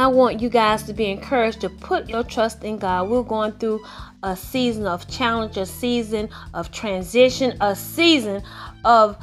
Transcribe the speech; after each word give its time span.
I 0.00 0.06
want 0.06 0.40
you 0.40 0.48
guys 0.48 0.82
to 0.84 0.92
be 0.92 1.06
encouraged 1.10 1.60
to 1.60 1.68
put 1.68 2.08
your 2.08 2.24
trust 2.24 2.64
in 2.64 2.78
God. 2.78 3.08
We're 3.08 3.22
going 3.22 3.52
through 3.52 3.84
a 4.22 4.34
season 4.34 4.86
of 4.86 5.06
challenge, 5.08 5.56
a 5.56 5.66
season 5.66 6.28
of 6.54 6.70
transition, 6.72 7.56
a 7.60 7.76
season 7.76 8.42
of, 8.84 9.16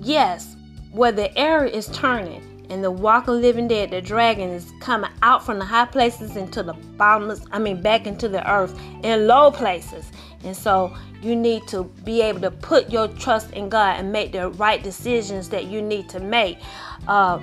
yes, 0.00 0.56
where 0.90 1.12
the 1.12 1.36
air 1.38 1.64
is 1.64 1.86
turning 1.88 2.42
and 2.68 2.82
the 2.84 2.90
walking 2.90 3.40
living 3.40 3.68
dead, 3.68 3.90
the 3.90 4.02
dragon 4.02 4.50
is 4.50 4.72
coming 4.80 5.10
out 5.22 5.44
from 5.44 5.58
the 5.58 5.64
high 5.64 5.86
places 5.86 6.36
into 6.36 6.62
the 6.62 6.74
bottomless, 6.96 7.44
I 7.52 7.58
mean, 7.58 7.80
back 7.80 8.06
into 8.06 8.28
the 8.28 8.48
earth 8.50 8.78
in 9.02 9.26
low 9.26 9.50
places. 9.50 10.10
And 10.44 10.56
so 10.56 10.94
you 11.22 11.34
need 11.34 11.66
to 11.68 11.84
be 12.04 12.22
able 12.22 12.40
to 12.40 12.50
put 12.50 12.90
your 12.90 13.08
trust 13.08 13.52
in 13.52 13.68
God 13.68 13.98
and 13.98 14.12
make 14.12 14.32
the 14.32 14.50
right 14.50 14.82
decisions 14.82 15.48
that 15.50 15.66
you 15.66 15.80
need 15.80 16.08
to 16.10 16.20
make. 16.20 16.58
Uh, 17.06 17.40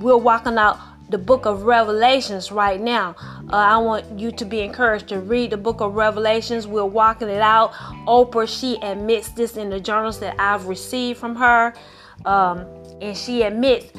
we're 0.00 0.16
walking 0.16 0.58
out 0.58 0.78
the 1.08 1.18
book 1.18 1.46
of 1.46 1.62
Revelations 1.62 2.52
right 2.52 2.80
now. 2.80 3.16
Uh, 3.50 3.56
I 3.56 3.78
want 3.78 4.18
you 4.18 4.30
to 4.32 4.44
be 4.44 4.60
encouraged 4.60 5.08
to 5.08 5.20
read 5.20 5.50
the 5.50 5.56
book 5.56 5.80
of 5.80 5.94
Revelations. 5.94 6.66
We're 6.66 6.84
walking 6.84 7.28
it 7.28 7.40
out. 7.40 7.72
Oprah, 8.06 8.48
she 8.48 8.76
admits 8.82 9.30
this 9.30 9.56
in 9.56 9.70
the 9.70 9.80
journals 9.80 10.20
that 10.20 10.38
I've 10.38 10.66
received 10.66 11.18
from 11.18 11.36
her. 11.36 11.74
Um, 12.24 12.66
and 13.00 13.16
she 13.16 13.42
admits 13.42 13.92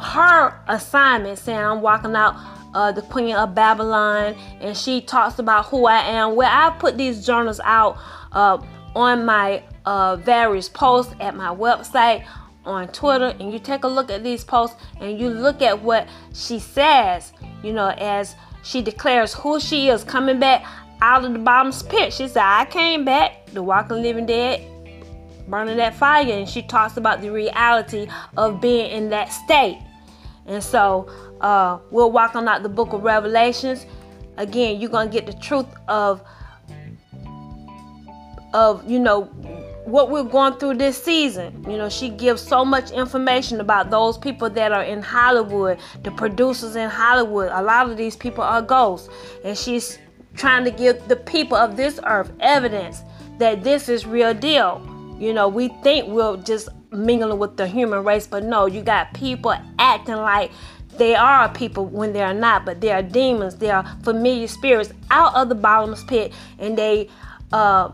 her 0.00 0.60
assignment 0.68 1.38
saying, 1.38 1.58
I'm 1.58 1.80
walking 1.80 2.14
out 2.14 2.36
uh, 2.74 2.92
the 2.92 3.02
Queen 3.02 3.34
of 3.34 3.54
Babylon. 3.54 4.36
And 4.60 4.76
she 4.76 5.00
talks 5.00 5.38
about 5.40 5.66
who 5.66 5.86
I 5.86 6.00
am. 6.00 6.36
Where 6.36 6.50
I 6.50 6.70
put 6.78 6.96
these 6.96 7.26
journals 7.26 7.60
out 7.64 7.98
uh, 8.30 8.58
on 8.94 9.24
my 9.24 9.62
uh, 9.84 10.16
various 10.16 10.68
posts 10.68 11.14
at 11.20 11.34
my 11.34 11.48
website 11.48 12.24
on 12.68 12.88
Twitter 12.88 13.34
and 13.40 13.52
you 13.52 13.58
take 13.58 13.84
a 13.84 13.88
look 13.88 14.10
at 14.10 14.22
these 14.22 14.44
posts 14.44 14.76
and 15.00 15.18
you 15.18 15.30
look 15.30 15.62
at 15.62 15.82
what 15.82 16.06
she 16.34 16.58
says, 16.58 17.32
you 17.62 17.72
know, 17.72 17.88
as 17.98 18.34
she 18.62 18.82
declares 18.82 19.34
who 19.34 19.58
she 19.58 19.88
is 19.88 20.04
coming 20.04 20.38
back 20.38 20.64
out 21.00 21.24
of 21.24 21.32
the 21.32 21.38
bottom's 21.38 21.82
pit. 21.82 22.12
She 22.12 22.28
said, 22.28 22.42
I 22.42 22.66
came 22.66 23.04
back, 23.04 23.46
the 23.46 23.62
walking 23.62 24.02
living 24.02 24.26
dead, 24.26 24.62
burning 25.48 25.76
that 25.78 25.94
fire. 25.94 26.30
And 26.30 26.48
she 26.48 26.62
talks 26.62 26.96
about 26.96 27.20
the 27.20 27.30
reality 27.30 28.08
of 28.36 28.60
being 28.60 28.90
in 28.90 29.10
that 29.10 29.32
state. 29.32 29.80
And 30.46 30.62
so 30.62 31.08
uh, 31.40 31.78
we're 31.90 32.06
walking 32.06 32.46
out 32.48 32.62
the 32.62 32.68
book 32.68 32.92
of 32.92 33.02
Revelations. 33.02 33.86
Again, 34.36 34.80
you're 34.80 34.90
going 34.90 35.08
to 35.08 35.12
get 35.12 35.26
the 35.26 35.32
truth 35.40 35.66
of 35.88 36.22
of 38.54 38.88
you 38.90 38.98
know 38.98 39.30
what 39.88 40.10
we're 40.10 40.22
going 40.22 40.54
through 40.54 40.74
this 40.74 41.02
season. 41.02 41.64
You 41.68 41.78
know, 41.78 41.88
she 41.88 42.10
gives 42.10 42.42
so 42.42 42.64
much 42.64 42.90
information 42.90 43.60
about 43.60 43.90
those 43.90 44.18
people 44.18 44.50
that 44.50 44.70
are 44.70 44.82
in 44.82 45.00
Hollywood, 45.00 45.78
the 46.02 46.10
producers 46.10 46.76
in 46.76 46.90
Hollywood. 46.90 47.50
A 47.52 47.62
lot 47.62 47.90
of 47.90 47.96
these 47.96 48.14
people 48.14 48.44
are 48.44 48.60
ghosts. 48.60 49.08
And 49.44 49.56
she's 49.56 49.98
trying 50.36 50.64
to 50.64 50.70
give 50.70 51.08
the 51.08 51.16
people 51.16 51.56
of 51.56 51.76
this 51.76 51.98
earth 52.04 52.30
evidence 52.40 53.02
that 53.38 53.64
this 53.64 53.88
is 53.88 54.06
real 54.06 54.34
deal. 54.34 54.82
You 55.18 55.32
know, 55.32 55.48
we 55.48 55.68
think 55.82 56.08
we're 56.08 56.36
just 56.36 56.68
mingling 56.90 57.38
with 57.38 57.56
the 57.56 57.66
human 57.66 58.04
race, 58.04 58.26
but 58.26 58.44
no, 58.44 58.66
you 58.66 58.82
got 58.82 59.14
people 59.14 59.54
acting 59.78 60.16
like 60.16 60.50
they 60.96 61.14
are 61.14 61.48
people 61.48 61.86
when 61.86 62.12
they 62.12 62.22
are 62.22 62.34
not, 62.34 62.64
but 62.64 62.80
they 62.80 62.90
are 62.90 63.02
demons, 63.02 63.56
they 63.56 63.70
are 63.70 63.84
familiar 64.02 64.48
spirits 64.48 64.92
out 65.10 65.34
of 65.34 65.48
the 65.48 65.54
bottomless 65.54 66.04
pit, 66.04 66.32
and 66.58 66.76
they 66.76 67.08
uh 67.52 67.90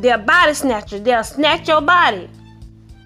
they're 0.00 0.18
body 0.18 0.54
snatchers. 0.54 1.02
They'll 1.02 1.24
snatch 1.24 1.68
your 1.68 1.80
body 1.80 2.28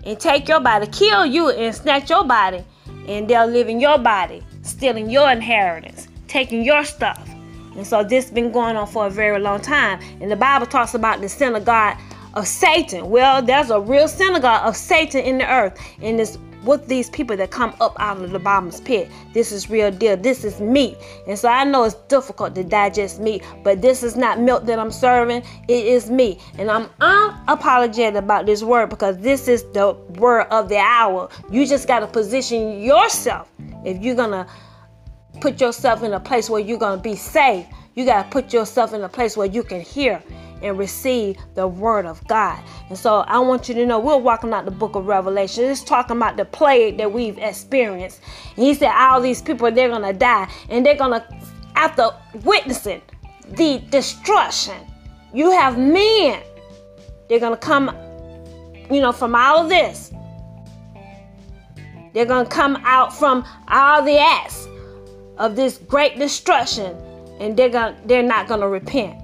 and 0.04 0.18
take 0.18 0.48
your 0.48 0.60
body, 0.60 0.86
kill 0.86 1.26
you 1.26 1.50
and 1.50 1.74
snatch 1.74 2.10
your 2.10 2.24
body, 2.24 2.64
and 3.06 3.28
they'll 3.28 3.46
live 3.46 3.68
in 3.68 3.80
your 3.80 3.98
body, 3.98 4.42
stealing 4.62 5.10
your 5.10 5.30
inheritance, 5.30 6.08
taking 6.26 6.62
your 6.62 6.84
stuff. 6.84 7.28
And 7.76 7.86
so 7.86 8.02
this 8.02 8.24
has 8.24 8.32
been 8.32 8.50
going 8.50 8.76
on 8.76 8.86
for 8.86 9.06
a 9.06 9.10
very 9.10 9.38
long 9.38 9.60
time. 9.60 10.00
And 10.20 10.30
the 10.30 10.36
Bible 10.36 10.66
talks 10.66 10.94
about 10.94 11.20
the 11.20 11.28
synagogue 11.28 11.96
of 12.34 12.46
Satan. 12.46 13.08
Well, 13.08 13.40
there's 13.40 13.70
a 13.70 13.80
real 13.80 14.08
synagogue 14.08 14.66
of 14.66 14.76
Satan 14.76 15.20
in 15.20 15.38
the 15.38 15.48
earth. 15.48 15.78
And 16.02 16.18
this 16.18 16.38
with 16.64 16.86
these 16.88 17.10
people 17.10 17.36
that 17.36 17.50
come 17.50 17.74
up 17.80 17.96
out 17.98 18.22
of 18.22 18.30
the 18.30 18.38
bottomless 18.38 18.80
pit. 18.80 19.08
This 19.32 19.52
is 19.52 19.70
real 19.70 19.90
deal. 19.90 20.16
This 20.16 20.44
is 20.44 20.60
meat. 20.60 20.96
And 21.26 21.38
so 21.38 21.48
I 21.48 21.64
know 21.64 21.84
it's 21.84 21.94
difficult 22.08 22.54
to 22.56 22.64
digest 22.64 23.20
meat, 23.20 23.42
but 23.62 23.82
this 23.82 24.02
is 24.02 24.16
not 24.16 24.40
milk 24.40 24.64
that 24.66 24.78
I'm 24.78 24.90
serving. 24.90 25.42
It 25.68 25.86
is 25.86 26.10
meat. 26.10 26.40
And 26.58 26.70
I'm 26.70 26.86
unapologetic 27.00 28.16
about 28.16 28.46
this 28.46 28.62
word 28.62 28.90
because 28.90 29.18
this 29.18 29.48
is 29.48 29.64
the 29.72 29.92
word 30.18 30.46
of 30.50 30.68
the 30.68 30.78
hour. 30.78 31.28
You 31.50 31.66
just 31.66 31.86
got 31.86 32.00
to 32.00 32.06
position 32.06 32.82
yourself 32.82 33.50
if 33.84 34.02
you're 34.02 34.16
going 34.16 34.30
to 34.30 34.46
put 35.40 35.60
yourself 35.60 36.02
in 36.02 36.12
a 36.12 36.20
place 36.20 36.50
where 36.50 36.60
you're 36.60 36.78
going 36.78 36.98
to 36.98 37.02
be 37.02 37.16
safe. 37.16 37.66
You 37.94 38.04
got 38.04 38.24
to 38.24 38.30
put 38.30 38.52
yourself 38.52 38.92
in 38.92 39.02
a 39.02 39.08
place 39.08 39.36
where 39.36 39.46
you 39.46 39.62
can 39.62 39.80
hear 39.80 40.22
and 40.62 40.78
receive 40.78 41.36
the 41.54 41.66
word 41.66 42.06
of 42.06 42.26
God. 42.26 42.62
And 42.88 42.98
so 42.98 43.20
I 43.20 43.38
want 43.38 43.68
you 43.68 43.74
to 43.74 43.86
know 43.86 43.98
we're 43.98 44.16
walking 44.16 44.52
out 44.52 44.64
the 44.64 44.70
book 44.70 44.96
of 44.96 45.06
Revelation. 45.06 45.64
It's 45.64 45.82
talking 45.82 46.16
about 46.16 46.36
the 46.36 46.44
plague 46.44 46.98
that 46.98 47.12
we've 47.12 47.38
experienced. 47.38 48.20
And 48.56 48.64
he 48.64 48.74
said, 48.74 48.92
all 48.92 49.20
these 49.20 49.42
people, 49.42 49.70
they're 49.70 49.88
going 49.88 50.02
to 50.02 50.12
die. 50.12 50.50
And 50.68 50.84
they're 50.84 50.96
going 50.96 51.20
to, 51.20 51.36
after 51.76 52.10
witnessing 52.44 53.02
the 53.50 53.78
destruction, 53.90 54.76
you 55.32 55.50
have 55.50 55.78
men. 55.78 56.42
They're 57.28 57.40
going 57.40 57.54
to 57.54 57.60
come, 57.60 57.94
you 58.90 59.00
know, 59.00 59.12
from 59.12 59.34
all 59.34 59.64
of 59.64 59.68
this. 59.68 60.12
They're 62.14 62.26
going 62.26 62.46
to 62.46 62.50
come 62.50 62.76
out 62.84 63.14
from 63.14 63.44
all 63.68 64.02
the 64.02 64.18
acts 64.18 64.66
of 65.36 65.54
this 65.54 65.78
great 65.78 66.18
destruction. 66.18 66.96
And 67.38 67.56
they're 67.56 67.70
to 67.70 67.96
they're 68.06 68.22
not 68.22 68.48
going 68.48 68.60
to 68.60 68.68
repent. 68.68 69.22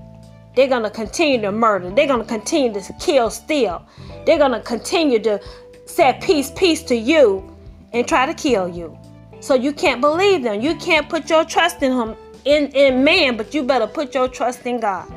They're 0.54 0.68
going 0.68 0.84
to 0.84 0.90
continue 0.90 1.40
to 1.40 1.52
murder. 1.52 1.90
They're 1.90 2.06
going 2.06 2.20
to 2.20 2.28
continue 2.28 2.80
to 2.80 2.92
kill, 3.00 3.30
steal. 3.30 3.86
They're 4.24 4.38
going 4.38 4.52
to 4.52 4.60
continue 4.60 5.18
to 5.20 5.40
say 5.86 6.18
peace, 6.22 6.50
peace 6.54 6.82
to 6.84 6.94
you 6.94 7.56
and 7.92 8.06
try 8.06 8.26
to 8.26 8.34
kill 8.34 8.68
you. 8.68 8.96
So 9.40 9.54
you 9.54 9.72
can't 9.72 10.00
believe 10.00 10.42
them. 10.42 10.60
You 10.60 10.74
can't 10.76 11.08
put 11.08 11.28
your 11.28 11.44
trust 11.44 11.82
in 11.82 11.92
him 11.92 12.16
in, 12.44 12.68
in 12.68 13.04
man, 13.04 13.36
but 13.36 13.52
you 13.52 13.62
better 13.62 13.86
put 13.86 14.14
your 14.14 14.28
trust 14.28 14.64
in 14.66 14.80
God. 14.80 15.12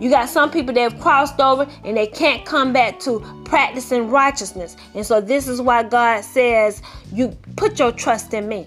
You 0.00 0.10
got 0.10 0.28
some 0.28 0.50
people 0.50 0.74
that 0.74 0.92
have 0.92 1.00
crossed 1.00 1.38
over 1.38 1.68
and 1.84 1.96
they 1.96 2.06
can't 2.06 2.44
come 2.44 2.72
back 2.72 2.98
to 3.00 3.20
practicing 3.44 4.10
righteousness. 4.10 4.76
And 4.94 5.06
so 5.06 5.20
this 5.20 5.46
is 5.46 5.60
why 5.60 5.84
God 5.84 6.24
says, 6.24 6.82
you 7.12 7.28
put 7.56 7.78
your 7.78 7.92
trust 7.92 8.34
in 8.34 8.48
me. 8.48 8.66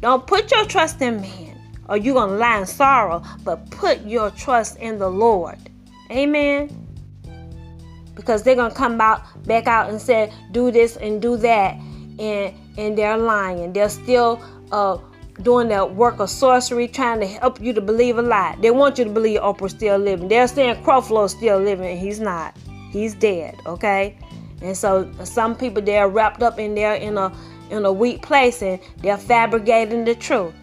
Don't 0.00 0.26
put 0.26 0.52
your 0.52 0.64
trust 0.64 1.02
in 1.02 1.20
man 1.20 1.57
or 1.88 1.96
you're 1.96 2.14
going 2.14 2.30
to 2.30 2.36
lie 2.36 2.58
in 2.58 2.66
sorrow, 2.66 3.22
but 3.44 3.70
put 3.70 4.04
your 4.04 4.30
trust 4.30 4.76
in 4.78 4.98
the 4.98 5.08
Lord. 5.08 5.58
Amen. 6.10 6.86
Because 8.14 8.42
they're 8.42 8.54
going 8.54 8.70
to 8.70 8.76
come 8.76 9.00
out 9.00 9.22
back 9.46 9.66
out 9.66 9.90
and 9.90 10.00
say, 10.00 10.32
do 10.52 10.70
this 10.70 10.96
and 10.96 11.22
do 11.22 11.36
that. 11.38 11.74
And, 12.18 12.54
and 12.76 12.98
they're 12.98 13.16
lying. 13.16 13.72
They're 13.72 13.88
still 13.88 14.42
uh, 14.72 14.98
doing 15.42 15.68
that 15.68 15.94
work 15.94 16.18
of 16.18 16.28
sorcery, 16.30 16.88
trying 16.88 17.20
to 17.20 17.26
help 17.26 17.60
you 17.60 17.72
to 17.72 17.80
believe 17.80 18.18
a 18.18 18.22
lie. 18.22 18.56
They 18.60 18.70
want 18.70 18.98
you 18.98 19.04
to 19.04 19.10
believe 19.10 19.40
Oprah's 19.40 19.72
still 19.72 19.98
living. 19.98 20.28
They're 20.28 20.48
saying 20.48 20.82
Creflo's 20.82 21.32
still 21.32 21.58
living, 21.58 21.86
and 21.86 21.98
he's 21.98 22.20
not. 22.20 22.56
He's 22.90 23.14
dead, 23.14 23.56
okay? 23.66 24.18
And 24.62 24.76
so 24.76 25.10
some 25.24 25.54
people 25.54 25.82
they're 25.82 26.08
wrapped 26.08 26.42
up 26.42 26.58
in 26.58 26.74
there 26.74 26.94
in 26.94 27.16
a 27.16 27.32
in 27.70 27.84
a 27.84 27.92
weak 27.92 28.22
place 28.22 28.62
and 28.62 28.80
they're 29.02 29.18
fabricating 29.18 30.04
the 30.04 30.14
truth 30.14 30.54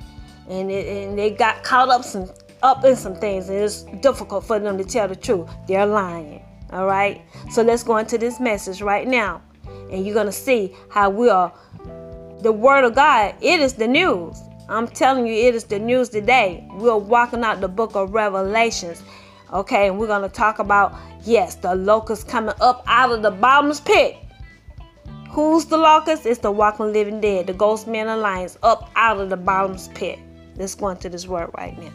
and, 0.49 0.71
it, 0.71 0.87
and 0.87 1.17
they 1.17 1.31
got 1.31 1.63
caught 1.63 1.89
up 1.89 2.03
some 2.03 2.29
up 2.63 2.83
in 2.83 2.95
some 2.95 3.15
things 3.15 3.49
and 3.49 3.59
it's 3.59 3.83
difficult 4.01 4.43
for 4.43 4.57
them 4.59 4.77
to 4.77 4.83
tell 4.83 5.07
the 5.07 5.15
truth. 5.15 5.49
They're 5.67 5.85
lying 5.85 6.41
all 6.71 6.85
right? 6.85 7.21
So 7.51 7.61
let's 7.61 7.83
go 7.83 7.97
into 7.97 8.17
this 8.17 8.39
message 8.39 8.81
right 8.81 9.07
now 9.07 9.41
and 9.91 10.05
you're 10.05 10.15
gonna 10.15 10.31
see 10.31 10.75
how 10.89 11.09
we 11.09 11.29
are. 11.29 11.53
The 12.41 12.51
word 12.51 12.83
of 12.83 12.95
god 12.95 13.35
it 13.41 13.59
is 13.59 13.73
the 13.73 13.87
news. 13.87 14.37
I'm 14.67 14.87
telling 14.87 15.27
you 15.27 15.33
it 15.33 15.53
is 15.53 15.65
the 15.65 15.79
news 15.79 16.09
today. 16.09 16.67
We're 16.73 16.97
walking 16.97 17.43
out 17.43 17.61
the 17.61 17.67
book 17.67 17.95
of 17.95 18.13
revelations 18.13 19.03
okay? 19.53 19.87
And 19.87 19.97
we're 19.97 20.07
gonna 20.07 20.29
talk 20.29 20.59
about 20.59 20.95
yes 21.23 21.55
the 21.55 21.75
locust 21.75 22.27
coming 22.27 22.55
up 22.61 22.83
out 22.87 23.11
of 23.11 23.21
the 23.21 23.31
bottomless 23.31 23.79
pit. 23.79 24.17
Who's 25.29 25.65
the 25.65 25.77
locust? 25.77 26.25
It's 26.25 26.39
the 26.39 26.51
walking 26.51 26.93
living 26.93 27.19
dead, 27.19 27.47
the 27.47 27.53
ghost 27.53 27.87
man 27.87 28.07
alliance 28.07 28.57
up 28.63 28.89
out 28.95 29.19
of 29.19 29.29
the 29.29 29.37
bottomless 29.37 29.89
pit. 29.93 30.19
Let's 30.57 30.75
go 30.75 30.89
into 30.89 31.09
this 31.09 31.27
word 31.27 31.51
right 31.57 31.77
now. 31.77 31.91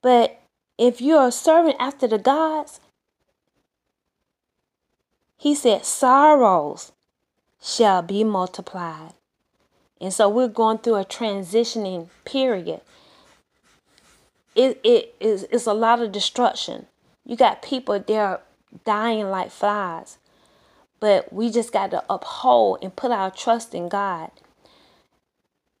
But 0.00 0.38
if 0.76 1.00
you 1.00 1.16
are 1.16 1.30
serving 1.30 1.76
after 1.78 2.06
the 2.06 2.18
gods, 2.18 2.78
he 5.38 5.54
said, 5.54 5.86
sorrows 5.86 6.92
shall 7.62 8.02
be 8.02 8.22
multiplied. 8.22 9.14
And 10.00 10.12
so 10.12 10.28
we're 10.28 10.48
going 10.48 10.78
through 10.78 10.96
a 10.96 11.04
transitioning 11.06 12.08
period 12.26 12.82
it, 14.54 14.80
it 14.84 15.14
is 15.20 15.46
it's 15.50 15.66
a 15.66 15.74
lot 15.74 16.00
of 16.00 16.12
destruction. 16.12 16.86
You 17.24 17.36
got 17.36 17.62
people 17.62 17.98
there 17.98 18.40
dying 18.84 19.30
like 19.30 19.50
flies. 19.50 20.18
But 21.00 21.32
we 21.32 21.50
just 21.50 21.72
got 21.72 21.90
to 21.90 22.02
uphold 22.08 22.78
and 22.82 22.94
put 22.94 23.10
our 23.10 23.30
trust 23.30 23.74
in 23.74 23.88
God. 23.88 24.30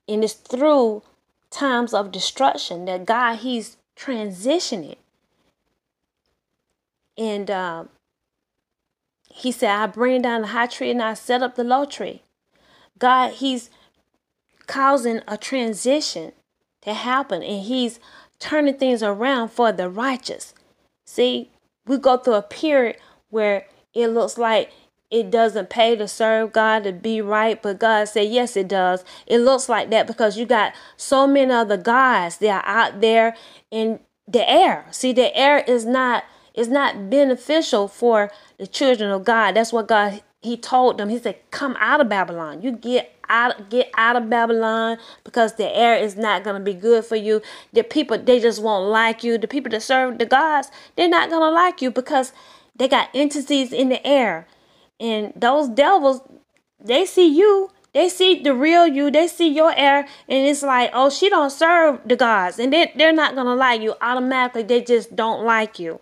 And 0.06 0.22
it's 0.22 0.34
through 0.34 1.02
times 1.50 1.94
of 1.94 2.12
destruction 2.12 2.84
that 2.84 3.06
God, 3.06 3.36
He's 3.36 3.76
transitioning. 3.96 4.96
And 7.16 7.50
um, 7.50 7.88
He 9.30 9.50
said, 9.50 9.70
I 9.70 9.86
bring 9.86 10.22
down 10.22 10.42
the 10.42 10.48
high 10.48 10.66
tree 10.66 10.90
and 10.90 11.02
I 11.02 11.14
set 11.14 11.42
up 11.42 11.54
the 11.54 11.64
low 11.64 11.86
tree. 11.86 12.22
God, 12.98 13.32
He's 13.32 13.70
causing 14.66 15.20
a 15.26 15.38
transition 15.38 16.32
to 16.82 16.92
happen 16.92 17.42
and 17.42 17.62
He's 17.62 17.98
turning 18.44 18.76
things 18.76 19.02
around 19.02 19.48
for 19.48 19.72
the 19.72 19.88
righteous. 19.88 20.52
See, 21.06 21.50
we 21.86 21.96
go 21.96 22.18
through 22.18 22.34
a 22.34 22.42
period 22.42 22.98
where 23.30 23.66
it 23.94 24.08
looks 24.08 24.36
like 24.36 24.70
it 25.10 25.30
doesn't 25.30 25.70
pay 25.70 25.96
to 25.96 26.06
serve 26.06 26.52
God 26.52 26.84
to 26.84 26.92
be 26.92 27.22
right, 27.22 27.60
but 27.62 27.78
God 27.78 28.06
said, 28.06 28.28
yes, 28.28 28.54
it 28.54 28.68
does. 28.68 29.02
It 29.26 29.38
looks 29.38 29.70
like 29.70 29.88
that 29.90 30.06
because 30.06 30.36
you 30.36 30.44
got 30.44 30.74
so 30.98 31.26
many 31.26 31.52
other 31.52 31.78
guys 31.78 32.36
that 32.38 32.64
are 32.64 32.68
out 32.68 33.00
there 33.00 33.34
in 33.70 34.00
the 34.28 34.48
air. 34.48 34.86
See, 34.90 35.14
the 35.14 35.34
air 35.34 35.58
is 35.66 35.86
not 35.86 36.24
is 36.52 36.68
not 36.68 37.10
beneficial 37.10 37.88
for 37.88 38.30
the 38.58 38.66
children 38.66 39.10
of 39.10 39.24
God. 39.24 39.56
That's 39.56 39.72
what 39.72 39.88
God 39.88 40.22
He 40.42 40.56
told 40.56 40.98
them. 40.98 41.08
He 41.08 41.18
said, 41.18 41.38
"Come 41.50 41.76
out 41.80 42.00
of 42.00 42.08
Babylon. 42.08 42.62
You 42.62 42.72
get 42.72 43.13
out, 43.28 43.70
get 43.70 43.90
out 43.96 44.16
of 44.16 44.30
Babylon 44.30 44.98
because 45.24 45.54
the 45.54 45.68
air 45.76 45.96
is 45.96 46.16
not 46.16 46.44
gonna 46.44 46.60
be 46.60 46.74
good 46.74 47.04
for 47.04 47.16
you. 47.16 47.42
The 47.72 47.82
people 47.82 48.18
they 48.18 48.40
just 48.40 48.62
won't 48.62 48.90
like 48.90 49.24
you. 49.24 49.38
The 49.38 49.48
people 49.48 49.70
that 49.70 49.82
serve 49.82 50.18
the 50.18 50.26
gods, 50.26 50.70
they're 50.96 51.08
not 51.08 51.30
gonna 51.30 51.50
like 51.50 51.82
you 51.82 51.90
because 51.90 52.32
they 52.76 52.88
got 52.88 53.08
entities 53.14 53.72
in 53.72 53.88
the 53.88 54.04
air 54.06 54.46
and 55.00 55.32
those 55.36 55.68
devils, 55.68 56.20
they 56.80 57.04
see 57.04 57.28
you. 57.28 57.70
They 57.92 58.08
see 58.08 58.42
the 58.42 58.54
real 58.54 58.86
you. 58.86 59.10
They 59.10 59.28
see 59.28 59.48
your 59.48 59.72
air. 59.76 60.06
And 60.28 60.48
it's 60.48 60.62
like, 60.62 60.90
oh, 60.92 61.10
she 61.10 61.28
don't 61.28 61.50
serve 61.50 62.00
the 62.04 62.16
gods. 62.16 62.58
And 62.58 62.72
they, 62.72 62.92
they're 62.96 63.12
not 63.12 63.34
to 63.34 63.42
like 63.42 63.80
you. 63.80 63.94
Automatically, 64.00 64.62
they 64.62 64.82
just 64.82 65.14
don't 65.14 65.44
like 65.44 65.78
you. 65.78 66.00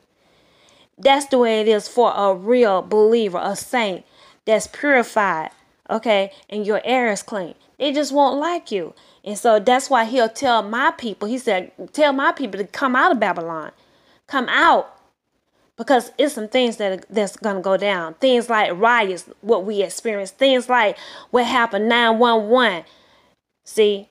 That's 0.97 1.27
the 1.27 1.39
way 1.39 1.61
it 1.61 1.69
is 1.69 1.89
for 1.89 2.13
a 2.15 2.35
real 2.35 2.81
believer, 2.81 3.41
a 3.43 3.57
saint 3.57 4.05
that's 4.45 4.67
purified. 4.67 5.51
Okay. 5.93 6.33
And 6.51 6.67
your 6.67 6.81
air 6.85 7.13
is 7.13 7.23
clean. 7.23 7.55
They 7.79 7.93
just 7.93 8.13
won't 8.13 8.41
like 8.41 8.73
you. 8.73 8.95
And 9.25 9.39
so 9.39 9.59
that's 9.61 9.91
why 9.91 10.05
he'll 10.07 10.29
tell 10.29 10.63
my 10.63 10.91
people, 10.93 11.29
he 11.29 11.39
said, 11.39 11.71
tell 11.93 12.13
my 12.13 12.33
people 12.33 12.59
to 12.59 12.67
come 12.67 12.97
out 12.97 13.13
of 13.13 13.21
Babylon. 13.21 13.71
Come 14.27 14.49
out 14.49 14.97
because 15.77 16.13
it's 16.19 16.35
some 16.35 16.49
things 16.49 16.79
that 16.79 17.05
that's 17.11 17.37
gonna 17.37 17.61
go 17.61 17.77
down. 17.77 18.15
Things 18.15 18.49
like 18.49 18.73
riots, 18.75 19.29
what 19.43 19.65
we 19.65 19.83
experienced. 19.83 20.39
Things 20.39 20.69
like 20.69 20.97
what 21.31 21.45
happened 21.45 21.89
911. 21.89 22.85
See, 23.65 24.09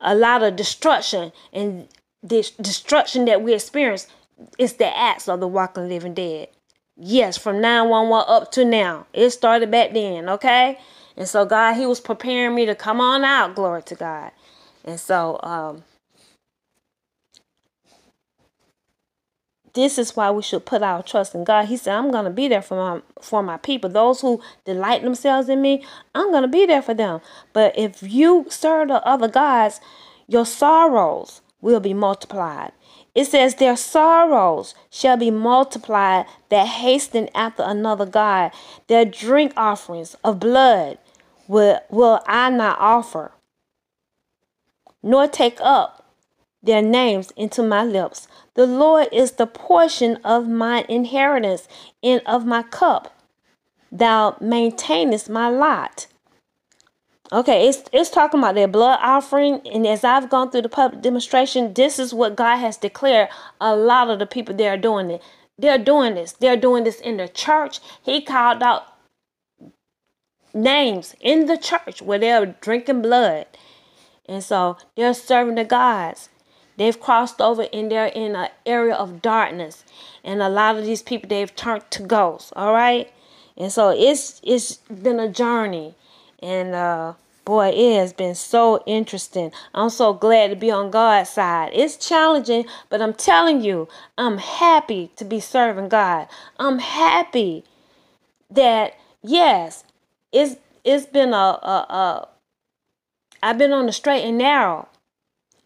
a 0.00 0.14
lot 0.14 0.42
of 0.42 0.56
destruction 0.56 1.32
and 1.52 1.88
this 2.22 2.50
destruction 2.50 3.26
that 3.26 3.42
we 3.42 3.54
experience 3.54 4.08
is 4.58 4.74
the 4.74 4.96
acts 4.96 5.28
of 5.28 5.40
the 5.40 5.48
walking 5.48 5.88
living 5.88 6.14
dead. 6.14 6.48
Yes, 6.96 7.36
from 7.36 7.60
911 7.60 8.24
up 8.28 8.52
to 8.52 8.64
now. 8.64 9.06
It 9.12 9.30
started 9.30 9.70
back 9.70 9.92
then, 9.92 10.28
okay? 10.28 10.78
And 11.16 11.28
so 11.28 11.44
God, 11.44 11.74
He 11.74 11.86
was 11.86 12.00
preparing 12.00 12.54
me 12.54 12.66
to 12.66 12.74
come 12.74 13.00
on 13.00 13.24
out, 13.24 13.54
glory 13.54 13.82
to 13.84 13.94
God. 13.94 14.32
And 14.84 14.98
so 15.00 15.38
um 15.42 15.84
this 19.74 19.98
is 19.98 20.16
why 20.16 20.30
we 20.30 20.42
should 20.42 20.64
put 20.64 20.82
our 20.82 21.02
trust 21.02 21.34
in 21.34 21.44
God. 21.44 21.66
He 21.66 21.76
said, 21.76 21.94
I'm 21.94 22.10
going 22.12 22.24
to 22.24 22.30
be 22.30 22.48
there 22.48 22.62
for 22.62 22.76
my 22.76 23.02
for 23.20 23.42
my 23.42 23.56
people. 23.58 23.90
Those 23.90 24.20
who 24.20 24.40
delight 24.64 25.02
themselves 25.02 25.48
in 25.48 25.60
me, 25.60 25.84
I'm 26.14 26.30
going 26.30 26.42
to 26.42 26.48
be 26.48 26.64
there 26.64 26.82
for 26.82 26.94
them. 26.94 27.20
But 27.52 27.76
if 27.76 28.02
you 28.02 28.46
serve 28.48 28.88
the 28.88 29.04
other 29.06 29.28
gods, 29.28 29.80
your 30.28 30.46
sorrows 30.46 31.42
will 31.60 31.80
be 31.80 31.92
multiplied. 31.94 32.72
It 33.14 33.26
says, 33.26 33.56
Their 33.56 33.76
sorrows 33.76 34.74
shall 34.90 35.16
be 35.16 35.30
multiplied 35.30 36.26
that 36.50 36.66
hasten 36.66 37.28
after 37.34 37.62
another 37.64 38.06
God. 38.06 38.52
Their 38.86 39.04
drink 39.04 39.52
offerings 39.56 40.16
of 40.24 40.40
blood 40.40 40.98
will, 41.48 41.80
will 41.90 42.20
I 42.26 42.50
not 42.50 42.78
offer, 42.78 43.32
nor 45.02 45.26
take 45.28 45.58
up 45.60 46.04
their 46.64 46.82
names 46.82 47.30
into 47.36 47.62
my 47.62 47.84
lips. 47.84 48.26
The 48.54 48.66
Lord 48.66 49.08
is 49.12 49.32
the 49.32 49.46
portion 49.46 50.16
of 50.24 50.48
my 50.48 50.84
inheritance 50.88 51.68
and 52.02 52.22
of 52.26 52.46
my 52.46 52.62
cup. 52.62 53.14
Thou 53.92 54.36
maintainest 54.40 55.28
my 55.28 55.48
lot. 55.48 56.06
Okay, 57.32 57.68
it's 57.68 57.84
it's 57.92 58.10
talking 58.10 58.38
about 58.38 58.54
their 58.54 58.68
blood 58.68 58.98
offering, 59.02 59.60
and 59.66 59.86
as 59.86 60.04
I've 60.04 60.28
gone 60.28 60.50
through 60.50 60.62
the 60.62 60.68
public 60.68 61.02
demonstration, 61.02 61.72
this 61.74 61.98
is 61.98 62.14
what 62.14 62.36
God 62.36 62.56
has 62.58 62.76
declared. 62.76 63.28
A 63.60 63.74
lot 63.74 64.10
of 64.10 64.18
the 64.18 64.26
people 64.26 64.54
they 64.54 64.68
are 64.68 64.76
doing 64.76 65.10
it. 65.10 65.22
They're 65.58 65.78
doing 65.78 66.14
this. 66.14 66.32
They're 66.32 66.56
doing 66.56 66.84
this 66.84 67.00
in 67.00 67.16
the 67.16 67.28
church. 67.28 67.80
He 68.02 68.20
called 68.20 68.62
out 68.62 68.93
names 70.54 71.14
in 71.20 71.46
the 71.46 71.58
church 71.58 72.00
where 72.00 72.18
they're 72.18 72.46
drinking 72.46 73.02
blood, 73.02 73.46
and 74.26 74.42
so 74.42 74.78
they're 74.96 75.12
serving 75.12 75.56
the 75.56 75.64
gods. 75.64 76.28
They've 76.76 76.98
crossed 76.98 77.40
over 77.40 77.66
and 77.72 77.90
they're 77.90 78.06
in 78.06 78.34
an 78.34 78.48
area 78.66 78.94
of 78.94 79.22
darkness. 79.22 79.84
And 80.24 80.42
a 80.42 80.48
lot 80.48 80.76
of 80.76 80.84
these 80.84 81.02
people 81.02 81.28
they've 81.28 81.54
turned 81.54 81.88
to 81.90 82.02
ghosts. 82.02 82.52
All 82.56 82.72
right. 82.72 83.12
And 83.56 83.70
so 83.70 83.90
it's 83.90 84.40
it's 84.42 84.76
been 84.76 85.20
a 85.20 85.28
journey. 85.28 85.94
And 86.42 86.74
uh 86.74 87.14
boy, 87.44 87.68
it 87.68 87.98
has 87.98 88.12
been 88.12 88.34
so 88.34 88.82
interesting. 88.86 89.52
I'm 89.74 89.90
so 89.90 90.14
glad 90.14 90.48
to 90.48 90.56
be 90.56 90.70
on 90.70 90.90
God's 90.90 91.30
side. 91.30 91.70
It's 91.74 91.96
challenging, 91.96 92.64
but 92.88 93.02
I'm 93.02 93.12
telling 93.12 93.62
you, 93.62 93.86
I'm 94.16 94.38
happy 94.38 95.10
to 95.16 95.24
be 95.24 95.40
serving 95.40 95.90
God. 95.90 96.26
I'm 96.58 96.78
happy 96.78 97.64
that 98.50 98.94
yes, 99.22 99.84
it's 100.34 100.56
it's 100.84 101.06
been 101.06 101.32
a, 101.32 101.36
a, 101.62 101.86
a 101.88 102.28
I've 103.42 103.56
been 103.56 103.72
on 103.72 103.86
the 103.86 103.92
straight 103.92 104.24
and 104.24 104.38
narrow. 104.38 104.88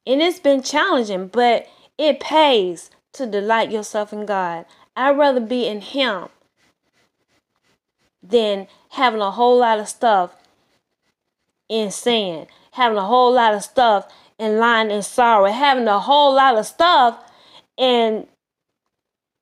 And 0.07 0.23
it's 0.23 0.39
been 0.39 0.63
challenging, 0.63 1.29
but 1.29 1.67
it 1.99 2.21
pays 2.21 2.91
to 3.13 3.27
delight 3.27 3.71
yourself 3.71 4.13
in 4.13 4.27
God. 4.27 4.65
I'd 4.97 5.19
rather 5.19 5.41
be 5.41 5.67
in 5.67 5.81
Him 5.81 6.29
than 8.23 8.69
having 8.91 9.21
a 9.21 9.31
whole 9.31 9.59
lot 9.59 9.79
of 9.79 9.89
stuff 9.89 10.35
in 11.69 11.91
sin, 11.91 12.47
having 12.73 12.99
a 12.99 13.07
whole 13.07 13.33
lot 13.35 13.55
of 13.55 13.63
stuff 13.63 14.11
in 14.39 14.59
lying 14.59 14.91
and 14.91 15.05
sorrow, 15.05 15.51
having 15.51 15.89
a 15.89 15.99
whole 15.99 16.35
lot 16.35 16.57
of 16.57 16.67
stuff 16.67 17.23
and 17.77 18.27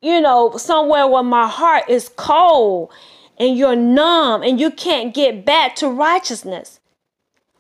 you 0.02 0.20
know, 0.20 0.56
somewhere 0.56 1.06
where 1.06 1.22
my 1.22 1.48
heart 1.48 1.88
is 1.88 2.10
cold 2.16 2.92
and 3.38 3.56
you're 3.56 3.76
numb 3.76 4.42
and 4.42 4.60
you 4.60 4.70
can't 4.70 5.14
get 5.14 5.44
back 5.44 5.76
to 5.76 5.88
righteousness. 5.88 6.80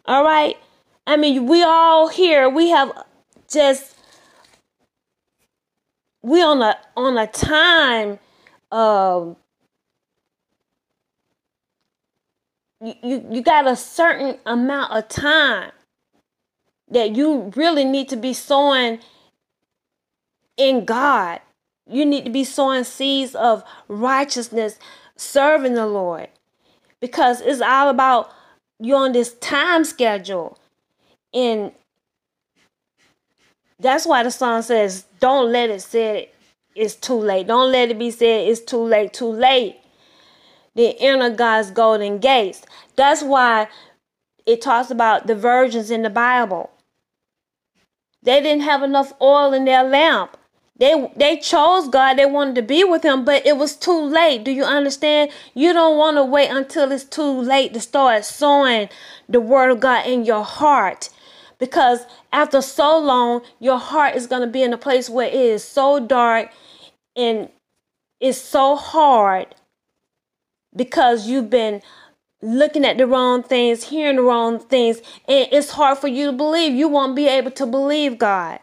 All 0.04 0.24
right? 0.24 0.56
I 1.06 1.16
mean, 1.16 1.46
we 1.46 1.62
all 1.62 2.08
here, 2.08 2.48
we 2.48 2.70
have 2.70 2.92
just 3.48 3.96
we 6.22 6.42
on 6.42 6.60
a 6.60 6.76
on 6.96 7.16
a 7.16 7.26
time 7.28 8.18
um 8.72 9.36
you, 12.80 12.94
you 13.02 13.26
you 13.30 13.42
got 13.42 13.66
a 13.68 13.76
certain 13.76 14.38
amount 14.44 14.92
of 14.92 15.06
time 15.08 15.70
that 16.90 17.14
you 17.14 17.52
really 17.54 17.84
need 17.84 18.08
to 18.08 18.16
be 18.16 18.32
sowing 18.32 18.98
in 20.56 20.84
God. 20.84 21.40
You 21.88 22.04
need 22.04 22.24
to 22.24 22.30
be 22.30 22.44
sowing 22.44 22.84
seeds 22.84 23.34
of 23.34 23.62
righteousness, 23.88 24.78
serving 25.16 25.74
the 25.74 25.86
Lord. 25.86 26.28
Because 27.00 27.40
it's 27.40 27.60
all 27.60 27.88
about 27.88 28.30
you 28.78 28.94
on 28.96 29.12
this 29.12 29.34
time 29.34 29.84
schedule. 29.84 30.58
And 31.34 31.72
that's 33.78 34.06
why 34.06 34.22
the 34.22 34.30
song 34.30 34.62
says, 34.62 35.04
Don't 35.20 35.52
let 35.52 35.70
it 35.70 35.82
say 35.82 36.30
it's 36.74 36.94
too 36.94 37.14
late. 37.14 37.46
Don't 37.46 37.72
let 37.72 37.90
it 37.90 37.98
be 37.98 38.10
said 38.10 38.48
it's 38.48 38.60
too 38.60 38.82
late, 38.82 39.12
too 39.12 39.32
late. 39.32 39.76
The 40.74 40.90
inner 41.02 41.30
God's 41.30 41.70
golden 41.70 42.18
gates. 42.18 42.62
That's 42.96 43.22
why 43.22 43.68
it 44.44 44.60
talks 44.60 44.90
about 44.90 45.26
the 45.26 45.34
virgins 45.34 45.90
in 45.90 46.02
the 46.02 46.10
Bible. 46.10 46.70
They 48.22 48.42
didn't 48.42 48.64
have 48.64 48.82
enough 48.82 49.12
oil 49.20 49.52
in 49.54 49.64
their 49.64 49.84
lamp. 49.84 50.35
They 50.78 51.10
they 51.16 51.38
chose 51.38 51.88
God. 51.88 52.14
They 52.18 52.26
wanted 52.26 52.56
to 52.56 52.62
be 52.62 52.84
with 52.84 53.04
him, 53.04 53.24
but 53.24 53.46
it 53.46 53.56
was 53.56 53.76
too 53.76 53.98
late. 54.00 54.44
Do 54.44 54.50
you 54.52 54.64
understand? 54.64 55.30
You 55.54 55.72
don't 55.72 55.98
want 55.98 56.18
to 56.18 56.24
wait 56.24 56.50
until 56.50 56.92
it's 56.92 57.04
too 57.04 57.30
late 57.42 57.74
to 57.74 57.80
start 57.80 58.24
sowing 58.24 58.88
the 59.28 59.40
word 59.40 59.70
of 59.70 59.80
God 59.80 60.06
in 60.06 60.24
your 60.24 60.44
heart 60.44 61.10
Because 61.58 62.06
after 62.32 62.62
so 62.62 62.98
long, 62.98 63.42
your 63.60 63.78
heart 63.78 64.16
is 64.16 64.28
going 64.28 64.42
to 64.42 64.48
be 64.48 64.62
in 64.62 64.72
a 64.74 64.78
place 64.78 65.10
where 65.10 65.28
it 65.28 65.34
is 65.34 65.64
so 65.64 66.00
dark 66.00 66.50
and 67.16 67.48
it's 68.20 68.38
so 68.38 68.76
hard 68.76 69.54
because 70.76 71.28
you've 71.28 71.50
been 71.50 71.82
looking 72.42 72.84
at 72.84 72.98
the 72.98 73.06
wrong 73.06 73.42
things, 73.42 73.84
hearing 73.84 74.16
the 74.16 74.22
wrong 74.22 74.60
things, 74.60 74.98
and 75.28 75.48
it's 75.52 75.70
hard 75.72 75.98
for 75.98 76.08
you 76.08 76.26
to 76.26 76.32
believe. 76.32 76.74
You 76.74 76.88
won't 76.88 77.16
be 77.16 77.28
able 77.28 77.52
to 77.52 77.66
believe 77.66 78.18
God. 78.18 78.60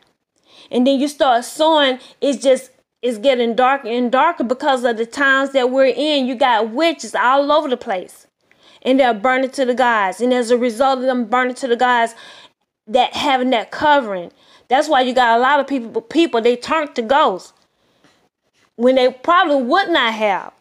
And 0.74 0.86
then 0.88 1.00
you 1.00 1.08
start 1.08 1.46
sowing, 1.46 2.00
it's 2.20 2.44
just 2.44 2.72
it's 3.04 3.18
getting 3.18 3.54
darker 3.54 3.88
and 3.90 4.12
darker 4.12 4.44
because 4.44 4.84
of 4.84 4.98
the 4.98 5.06
times 5.06 5.52
that 5.52 5.70
we're 5.70 5.94
in. 5.96 6.26
You 6.26 6.36
got 6.36 6.72
witches 6.72 7.14
all 7.14 7.52
over 7.52 7.70
the 7.70 7.78
place. 7.78 8.28
And 8.82 9.00
they're 9.00 9.14
burning 9.14 9.52
to 9.52 9.66
the 9.66 9.76
gods. 9.76 10.20
And 10.20 10.34
as 10.34 10.52
a 10.52 10.58
result 10.58 11.00
of 11.00 11.06
them 11.06 11.26
burning 11.26 11.56
to 11.56 11.68
the 11.68 11.76
gods, 11.76 12.16
that 12.88 13.14
having 13.14 13.52
that 13.52 13.72
covering. 13.72 14.32
That's 14.68 14.90
why 14.90 15.02
you 15.02 15.14
got 15.14 15.38
a 15.38 15.42
lot 15.42 15.60
of 15.60 15.68
people 15.68 16.02
people 16.02 16.42
they 16.42 16.56
turn 16.56 16.94
to 16.94 17.02
ghosts 17.02 17.54
when 18.76 18.96
they 18.96 19.12
probably 19.12 19.62
would 19.64 19.90
not 19.90 20.14
have. 20.14 20.54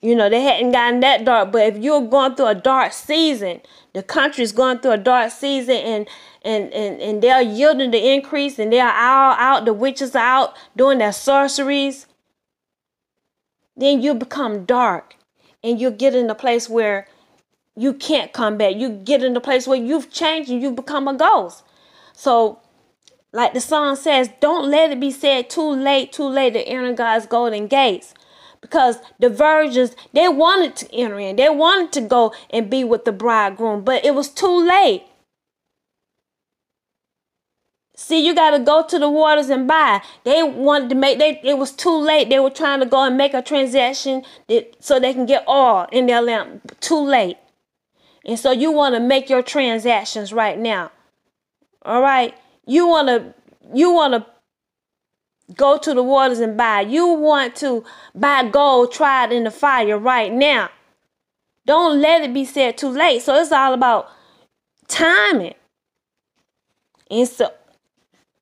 You 0.00 0.14
know, 0.14 0.28
they 0.28 0.42
hadn't 0.42 0.72
gotten 0.72 1.00
that 1.00 1.24
dark. 1.24 1.52
But 1.52 1.74
if 1.74 1.82
you're 1.82 2.02
going 2.02 2.34
through 2.34 2.48
a 2.48 2.54
dark 2.54 2.92
season, 2.92 3.60
the 3.94 4.02
country's 4.02 4.52
going 4.52 4.78
through 4.78 4.92
a 4.92 4.98
dark 4.98 5.32
season 5.32 5.76
and 5.76 6.08
and, 6.44 6.72
and, 6.72 7.00
and 7.00 7.22
they're 7.22 7.40
yielding 7.40 7.90
the 7.90 8.12
increase 8.12 8.58
and 8.58 8.72
they're 8.72 8.84
all 8.84 9.34
out, 9.38 9.64
the 9.64 9.72
witches 9.72 10.14
are 10.14 10.24
out 10.24 10.56
doing 10.76 10.98
their 10.98 11.12
sorceries, 11.12 12.06
then 13.76 14.02
you 14.02 14.14
become 14.14 14.64
dark 14.64 15.16
and 15.62 15.80
you 15.80 15.90
get 15.90 16.14
in 16.14 16.28
a 16.28 16.34
place 16.34 16.68
where 16.68 17.08
you 17.76 17.94
can't 17.94 18.32
come 18.32 18.58
back. 18.58 18.76
You 18.76 18.90
get 18.90 19.24
in 19.24 19.36
a 19.36 19.40
place 19.40 19.66
where 19.66 19.78
you've 19.78 20.10
changed 20.10 20.50
and 20.50 20.62
you 20.62 20.70
become 20.70 21.08
a 21.08 21.14
ghost. 21.14 21.64
So, 22.12 22.60
like 23.32 23.52
the 23.52 23.60
song 23.60 23.96
says, 23.96 24.28
don't 24.40 24.70
let 24.70 24.92
it 24.92 25.00
be 25.00 25.10
said 25.10 25.50
too 25.50 25.68
late, 25.70 26.12
too 26.12 26.28
late 26.28 26.52
to 26.52 26.60
enter 26.60 26.92
God's 26.92 27.26
golden 27.26 27.66
gates 27.66 28.14
because 28.64 28.96
the 29.18 29.28
virgins 29.28 29.94
they 30.14 30.26
wanted 30.26 30.74
to 30.74 30.94
enter 30.94 31.18
in 31.18 31.36
they 31.36 31.50
wanted 31.50 31.92
to 31.92 32.00
go 32.00 32.32
and 32.48 32.70
be 32.70 32.82
with 32.82 33.04
the 33.04 33.12
bridegroom 33.12 33.84
but 33.84 34.02
it 34.06 34.14
was 34.14 34.30
too 34.30 34.66
late 34.66 35.04
see 38.04 38.24
you 38.26 38.34
got 38.34 38.50
to 38.50 38.58
go 38.58 38.84
to 38.86 38.98
the 38.98 39.08
waters 39.08 39.48
and 39.48 39.66
buy 39.66 40.00
they 40.24 40.42
wanted 40.42 40.88
to 40.88 40.94
make 40.94 41.18
they 41.18 41.40
it 41.42 41.58
was 41.58 41.72
too 41.72 41.96
late 41.96 42.28
they 42.28 42.38
were 42.38 42.50
trying 42.50 42.80
to 42.80 42.86
go 42.86 43.02
and 43.04 43.16
make 43.16 43.34
a 43.34 43.42
transaction 43.42 44.22
that, 44.48 44.74
so 44.80 44.98
they 44.98 45.12
can 45.12 45.26
get 45.26 45.46
oil 45.48 45.86
in 45.90 46.06
their 46.06 46.22
lamp 46.22 46.78
too 46.80 47.00
late 47.00 47.38
and 48.24 48.38
so 48.38 48.50
you 48.50 48.70
want 48.70 48.94
to 48.94 49.00
make 49.00 49.28
your 49.28 49.42
transactions 49.42 50.32
right 50.32 50.58
now 50.58 50.90
all 51.82 52.02
right 52.02 52.34
you 52.66 52.86
want 52.86 53.08
to 53.08 53.34
you 53.72 53.92
want 53.92 54.12
to 54.14 54.26
Go 55.54 55.76
to 55.76 55.92
the 55.92 56.02
waters 56.02 56.40
and 56.40 56.56
buy. 56.56 56.80
You 56.80 57.06
want 57.08 57.54
to 57.56 57.84
buy 58.14 58.48
gold 58.48 58.92
tried 58.92 59.30
in 59.30 59.44
the 59.44 59.50
fire 59.50 59.98
right 59.98 60.32
now. 60.32 60.70
Don't 61.66 62.00
let 62.00 62.22
it 62.22 62.32
be 62.32 62.46
said 62.46 62.78
too 62.78 62.88
late. 62.88 63.22
So 63.22 63.34
it's 63.34 63.52
all 63.52 63.74
about 63.74 64.08
timing. 64.88 65.54
And 67.10 67.28
so 67.28 67.52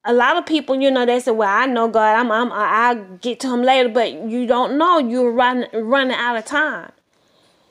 a 0.04 0.12
lot 0.12 0.36
of 0.36 0.46
people, 0.46 0.80
you 0.80 0.90
know, 0.90 1.06
they 1.06 1.20
say, 1.20 1.30
"Well, 1.30 1.48
I 1.48 1.66
know 1.66 1.88
God. 1.88 2.16
I'm, 2.16 2.30
I'm, 2.30 2.50
I'll 2.52 3.04
get 3.18 3.40
to 3.40 3.52
Him 3.52 3.62
later," 3.62 3.88
but 3.88 4.12
you 4.12 4.46
don't 4.46 4.78
know. 4.78 4.98
You're 4.98 5.32
running, 5.32 5.68
running 5.72 6.16
out 6.16 6.36
of 6.36 6.44
time, 6.44 6.92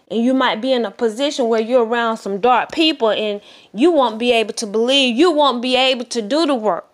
and 0.09 0.23
you 0.23 0.33
might 0.33 0.61
be 0.61 0.71
in 0.73 0.85
a 0.85 0.91
position 0.91 1.47
where 1.47 1.61
you're 1.61 1.85
around 1.85 2.17
some 2.17 2.39
dark 2.39 2.71
people, 2.71 3.09
and 3.09 3.41
you 3.73 3.91
won't 3.91 4.19
be 4.19 4.31
able 4.31 4.53
to 4.53 4.67
believe. 4.67 5.15
You 5.15 5.31
won't 5.31 5.61
be 5.61 5.75
able 5.75 6.05
to 6.05 6.21
do 6.21 6.45
the 6.45 6.55
work 6.55 6.91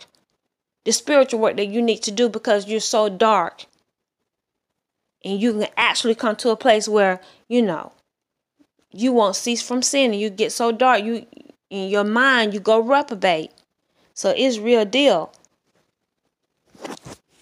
the 0.87 0.93
spiritual 0.93 1.41
work 1.41 1.57
that 1.57 1.65
you 1.65 1.81
need 1.81 2.01
to 2.01 2.11
do 2.11 2.29
because 2.29 2.69
you're 2.69 2.79
so 2.79 3.09
dark. 3.09 3.65
And 5.25 5.37
you 5.37 5.51
can 5.51 5.67
actually 5.75 6.15
come 6.15 6.37
to 6.37 6.49
a 6.51 6.55
place 6.55 6.87
where, 6.87 7.19
you 7.49 7.61
know, 7.61 7.91
you 8.91 9.11
won't 9.11 9.35
cease 9.35 9.61
from 9.61 9.81
sinning. 9.81 10.17
You 10.17 10.29
get 10.29 10.53
so 10.53 10.71
dark, 10.71 11.03
you 11.03 11.25
in 11.69 11.89
your 11.89 12.05
mind, 12.05 12.53
you 12.53 12.61
go 12.61 12.79
reprobate. 12.79 13.51
So 14.17 14.33
it's 14.35 14.57
real 14.57 14.83
deal. 14.83 15.31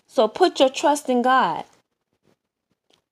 So 0.08 0.28
put 0.28 0.60
your 0.60 0.68
trust 0.68 1.08
in 1.08 1.22
God. 1.22 1.64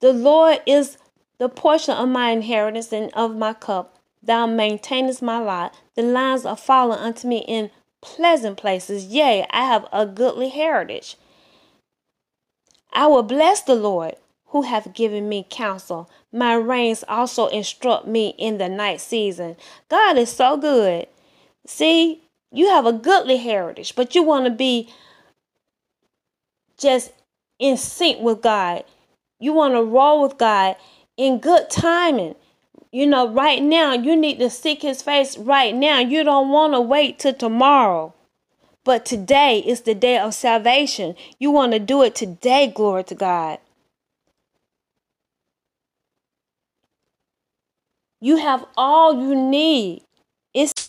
The 0.02 0.12
Lord 0.12 0.60
is 0.66 0.98
the 1.38 1.48
portion 1.48 1.94
of 1.94 2.10
my 2.10 2.32
inheritance 2.32 2.92
and 2.92 3.10
of 3.14 3.38
my 3.38 3.54
cup. 3.54 4.00
Thou 4.22 4.48
maintainest 4.48 5.22
my 5.22 5.38
lot. 5.40 5.74
The 5.96 6.02
lines 6.02 6.46
are 6.46 6.58
fallen 6.58 7.00
unto 7.00 7.26
me 7.26 7.38
in 7.48 7.72
pleasant 8.02 8.58
places. 8.58 9.06
Yea, 9.06 9.46
I 9.50 9.64
have 9.64 9.88
a 9.94 10.06
goodly 10.06 10.50
heritage. 10.50 11.16
I 12.92 13.08
will 13.08 13.24
bless 13.24 13.62
the 13.62 13.76
Lord 13.76 14.16
who 14.48 14.64
hath 14.64 14.94
given 14.94 15.30
me 15.30 15.48
counsel. 15.50 16.10
My 16.34 16.54
reins 16.54 17.06
also 17.08 17.48
instruct 17.48 18.08
me 18.08 18.36
in 18.38 18.58
the 18.58 18.68
night 18.68 19.00
season. 19.00 19.56
God 19.88 20.18
is 20.18 20.30
so 20.30 20.58
good. 20.58 21.08
See, 21.66 22.23
you 22.54 22.70
have 22.70 22.86
a 22.86 22.94
goodly 22.94 23.38
heritage, 23.38 23.96
but 23.96 24.14
you 24.14 24.22
want 24.22 24.46
to 24.46 24.52
be 24.52 24.94
just 26.78 27.12
in 27.58 27.78
sync 27.78 28.22
with 28.22 28.42
God. 28.42 28.84
You 29.40 29.54
want 29.54 29.74
to 29.74 29.84
roll 29.84 30.22
with 30.22 30.38
God 30.38 30.76
in 31.18 31.40
good 31.40 31.70
timing. 31.72 32.36
You 32.92 33.08
know, 33.08 33.28
right 33.28 33.62
now, 33.62 33.94
you 33.94 34.16
need 34.16 34.38
to 34.38 34.52
seek 34.52 34.84
his 34.84 35.02
face 35.02 35.36
right 35.36 35.74
now. 35.74 35.98
You 35.98 36.24
don't 36.24 36.50
want 36.50 36.74
to 36.74 36.82
wait 36.82 37.18
till 37.18 37.34
tomorrow. 37.34 38.14
But 38.86 39.04
today 39.04 39.60
is 39.60 39.82
the 39.82 39.96
day 39.96 40.20
of 40.20 40.36
salvation. 40.36 41.16
You 41.40 41.50
want 41.50 41.72
to 41.72 41.80
do 41.80 42.04
it 42.04 42.14
today, 42.14 42.68
glory 42.68 43.04
to 43.06 43.16
God. 43.16 43.58
You 48.22 48.38
have 48.38 48.66
all 48.78 49.20
you 49.20 49.34
need. 49.36 50.04
It's 50.54 50.83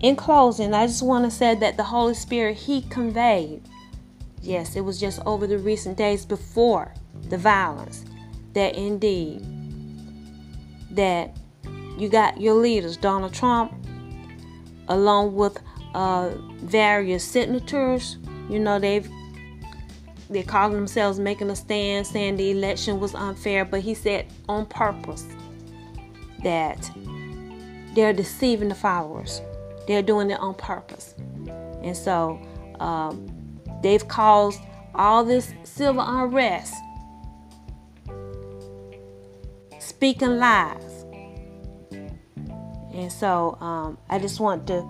In 0.00 0.14
closing, 0.14 0.74
I 0.74 0.86
just 0.86 1.02
want 1.02 1.24
to 1.24 1.30
say 1.30 1.54
that 1.54 1.76
the 1.76 1.84
Holy 1.84 2.14
Spirit, 2.14 2.56
He 2.56 2.82
conveyed, 2.82 3.62
yes, 4.42 4.76
it 4.76 4.82
was 4.82 5.00
just 5.00 5.20
over 5.24 5.46
the 5.46 5.58
recent 5.58 5.96
days 5.96 6.26
before 6.26 6.92
the 7.28 7.38
violence, 7.38 8.04
that 8.52 8.76
indeed, 8.76 9.44
that 10.90 11.36
you 11.98 12.08
got 12.08 12.40
your 12.40 12.54
leaders, 12.54 12.96
Donald 12.96 13.32
Trump, 13.32 13.72
along 14.88 15.34
with 15.34 15.58
uh, 15.94 16.30
various 16.58 17.24
senators, 17.24 18.18
you 18.50 18.58
know, 18.58 18.78
they've 18.78 19.08
they're 20.28 20.42
calling 20.42 20.74
themselves 20.74 21.20
making 21.20 21.48
a 21.50 21.56
stand 21.56 22.04
saying 22.04 22.36
the 22.36 22.50
election 22.50 22.98
was 22.98 23.14
unfair, 23.14 23.64
but 23.64 23.80
he 23.80 23.94
said 23.94 24.26
on 24.48 24.66
purpose 24.66 25.24
that 26.42 26.90
they're 27.94 28.12
deceiving 28.12 28.68
the 28.68 28.74
followers. 28.74 29.40
They're 29.86 30.02
doing 30.02 30.30
it 30.30 30.40
on 30.40 30.54
purpose. 30.54 31.14
And 31.82 31.96
so 31.96 32.40
um, 32.80 33.60
they've 33.82 34.06
caused 34.06 34.60
all 34.94 35.24
this 35.24 35.52
civil 35.64 36.02
unrest, 36.02 36.74
speaking 39.78 40.38
lies. 40.38 41.04
And 42.92 43.12
so 43.12 43.58
um, 43.60 43.98
I 44.08 44.18
just 44.18 44.40
want 44.40 44.66
to 44.68 44.86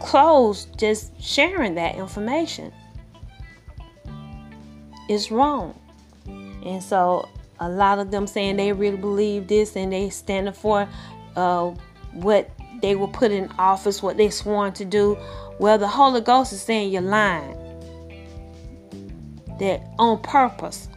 close 0.00 0.66
just 0.76 1.20
sharing 1.20 1.74
that 1.76 1.94
information. 1.94 2.72
It's 5.08 5.30
wrong. 5.30 5.78
And 6.26 6.82
so 6.82 7.28
a 7.60 7.68
lot 7.68 7.98
of 7.98 8.10
them 8.10 8.26
saying 8.26 8.56
they 8.56 8.72
really 8.72 8.96
believe 8.96 9.48
this 9.48 9.76
and 9.76 9.92
they 9.92 10.10
standing 10.10 10.54
for 10.54 10.88
uh, 11.36 11.72
what 12.12 12.50
they 12.80 12.94
were 12.94 13.08
put 13.08 13.30
in 13.30 13.50
office, 13.58 14.02
what 14.02 14.16
they 14.16 14.30
sworn 14.30 14.72
to 14.74 14.84
do. 14.84 15.16
Well, 15.58 15.78
the 15.78 15.88
Holy 15.88 16.20
Ghost 16.20 16.52
is 16.52 16.60
saying 16.60 16.92
you're 16.92 17.02
lying. 17.02 17.56
That 19.60 19.82
on 19.98 20.20
purpose 20.20 20.88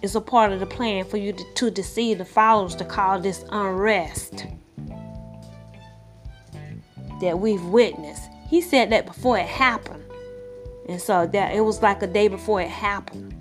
is 0.00 0.14
a 0.14 0.20
part 0.20 0.52
of 0.52 0.60
the 0.60 0.66
plan 0.66 1.04
for 1.04 1.16
you 1.16 1.32
to, 1.32 1.44
to 1.54 1.70
deceive 1.70 2.18
the 2.18 2.24
followers 2.24 2.76
to 2.76 2.84
call 2.84 3.18
this 3.18 3.44
unrest 3.50 4.46
that 7.20 7.38
we've 7.38 7.64
witnessed. 7.64 8.22
He 8.48 8.60
said 8.60 8.90
that 8.90 9.06
before 9.06 9.38
it 9.38 9.46
happened. 9.46 10.04
And 10.88 11.00
so 11.00 11.26
that 11.26 11.54
it 11.54 11.62
was 11.62 11.82
like 11.82 12.02
a 12.02 12.06
day 12.06 12.28
before 12.28 12.60
it 12.60 12.68
happened. 12.68 13.33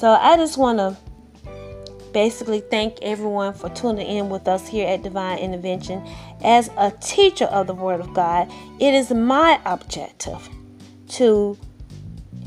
So 0.00 0.12
I 0.12 0.38
just 0.38 0.56
want 0.56 0.78
to 0.78 0.96
basically 2.14 2.60
thank 2.60 3.02
everyone 3.02 3.52
for 3.52 3.68
tuning 3.68 4.06
in 4.06 4.30
with 4.30 4.48
us 4.48 4.66
here 4.66 4.88
at 4.88 5.02
Divine 5.02 5.36
Intervention. 5.36 6.02
As 6.42 6.70
a 6.78 6.90
teacher 7.02 7.44
of 7.44 7.66
the 7.66 7.74
Word 7.74 8.00
of 8.00 8.14
God, 8.14 8.50
it 8.80 8.94
is 8.94 9.10
my 9.10 9.60
objective 9.66 10.48
to 11.08 11.58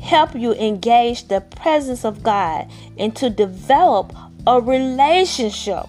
help 0.02 0.34
you 0.34 0.52
engage 0.54 1.28
the 1.28 1.42
presence 1.42 2.04
of 2.04 2.24
God 2.24 2.68
and 2.98 3.14
to 3.14 3.30
develop 3.30 4.12
a 4.48 4.60
relationship 4.60 5.86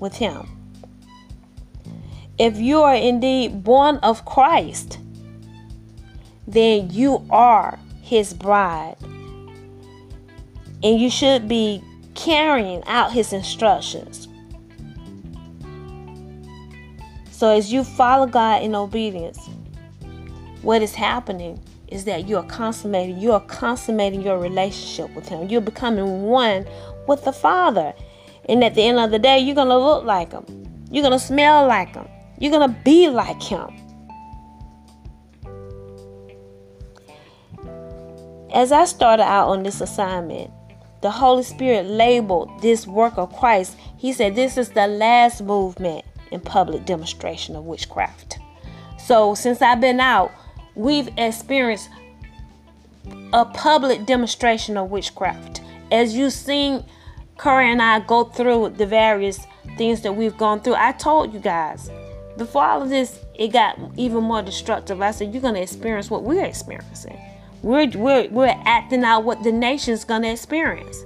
with 0.00 0.16
Him. 0.16 0.48
If 2.38 2.58
you 2.58 2.82
are 2.82 2.96
indeed 2.96 3.62
born 3.62 3.98
of 3.98 4.24
Christ, 4.24 4.98
then 6.48 6.90
you 6.90 7.24
are 7.30 7.78
His 8.02 8.34
bride. 8.34 8.96
And 10.84 11.00
you 11.00 11.10
should 11.10 11.48
be 11.48 11.82
carrying 12.14 12.84
out 12.84 13.12
His 13.12 13.32
instructions. 13.32 14.28
So, 17.32 17.50
as 17.50 17.72
you 17.72 17.82
follow 17.82 18.26
God 18.26 18.62
in 18.62 18.74
obedience, 18.74 19.40
what 20.62 20.82
is 20.82 20.94
happening 20.94 21.60
is 21.88 22.04
that 22.04 22.28
you 22.28 22.36
are 22.36 22.46
consummating, 22.46 23.18
you 23.18 23.32
are 23.32 23.40
consummating 23.46 24.22
your 24.22 24.38
relationship 24.38 25.14
with 25.14 25.28
Him. 25.28 25.48
You're 25.48 25.60
becoming 25.60 26.22
one 26.22 26.66
with 27.06 27.24
the 27.24 27.32
Father. 27.32 27.92
And 28.48 28.62
at 28.62 28.74
the 28.74 28.82
end 28.82 28.98
of 28.98 29.10
the 29.10 29.18
day, 29.18 29.38
you're 29.38 29.54
going 29.54 29.68
to 29.68 29.78
look 29.78 30.04
like 30.04 30.32
Him. 30.32 30.44
You're 30.90 31.02
going 31.02 31.18
to 31.18 31.24
smell 31.24 31.66
like 31.66 31.94
Him. 31.94 32.06
You're 32.38 32.52
going 32.52 32.68
to 32.68 32.80
be 32.84 33.08
like 33.08 33.42
Him. 33.42 33.68
As 38.52 38.70
I 38.70 38.84
started 38.84 39.24
out 39.24 39.48
on 39.48 39.64
this 39.64 39.80
assignment, 39.80 40.50
the 41.04 41.10
Holy 41.10 41.42
Spirit 41.42 41.84
labeled 41.84 42.62
this 42.62 42.86
work 42.86 43.18
of 43.18 43.30
Christ. 43.36 43.76
He 43.98 44.10
said 44.14 44.34
this 44.34 44.56
is 44.56 44.70
the 44.70 44.86
last 44.86 45.42
movement 45.42 46.02
in 46.30 46.40
public 46.40 46.86
demonstration 46.86 47.54
of 47.56 47.66
witchcraft. 47.66 48.38
So, 48.98 49.34
since 49.34 49.60
I've 49.60 49.82
been 49.82 50.00
out, 50.00 50.32
we've 50.74 51.10
experienced 51.18 51.90
a 53.34 53.44
public 53.44 54.06
demonstration 54.06 54.78
of 54.78 54.90
witchcraft. 54.90 55.60
As 55.92 56.16
you've 56.16 56.32
seen 56.32 56.82
Curry 57.36 57.70
and 57.70 57.82
I 57.82 58.00
go 58.00 58.24
through 58.24 58.70
the 58.70 58.86
various 58.86 59.46
things 59.76 60.00
that 60.00 60.14
we've 60.14 60.38
gone 60.38 60.62
through, 60.62 60.76
I 60.76 60.92
told 60.92 61.34
you 61.34 61.40
guys 61.40 61.90
before 62.38 62.64
all 62.64 62.82
of 62.82 62.88
this, 62.88 63.20
it 63.34 63.48
got 63.48 63.78
even 63.98 64.24
more 64.24 64.40
destructive. 64.40 65.02
I 65.02 65.10
said, 65.10 65.34
You're 65.34 65.42
going 65.42 65.52
to 65.52 65.60
experience 65.60 66.10
what 66.10 66.22
we're 66.22 66.46
experiencing. 66.46 67.20
We're, 67.64 67.88
we're, 67.94 68.28
we're 68.28 68.60
acting 68.66 69.04
out 69.04 69.24
what 69.24 69.42
the 69.42 69.50
nation's 69.50 70.04
going 70.04 70.20
to 70.20 70.28
experience. 70.28 71.02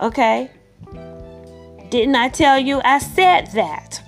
Okay? 0.00 0.50
Didn't 1.90 2.16
I 2.16 2.28
tell 2.28 2.58
you? 2.58 2.80
I 2.84 2.98
said 2.98 3.52
that. 3.52 4.02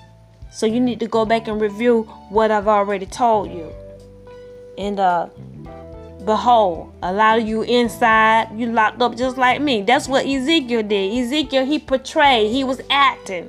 So 0.50 0.66
you 0.66 0.80
need 0.80 0.98
to 0.98 1.06
go 1.06 1.24
back 1.24 1.46
and 1.46 1.60
review 1.60 2.02
what 2.30 2.50
I've 2.50 2.66
already 2.66 3.06
told 3.06 3.52
you. 3.52 3.72
And 4.76 4.98
uh 4.98 5.28
behold, 6.24 6.92
a 7.02 7.12
lot 7.12 7.38
of 7.38 7.46
you 7.46 7.62
inside, 7.62 8.48
you 8.56 8.72
locked 8.72 9.00
up 9.00 9.16
just 9.16 9.36
like 9.36 9.60
me. 9.60 9.82
That's 9.82 10.08
what 10.08 10.26
Ezekiel 10.26 10.82
did. 10.82 11.16
Ezekiel 11.16 11.64
he 11.64 11.78
portrayed, 11.78 12.50
he 12.50 12.64
was 12.64 12.80
acting. 12.90 13.48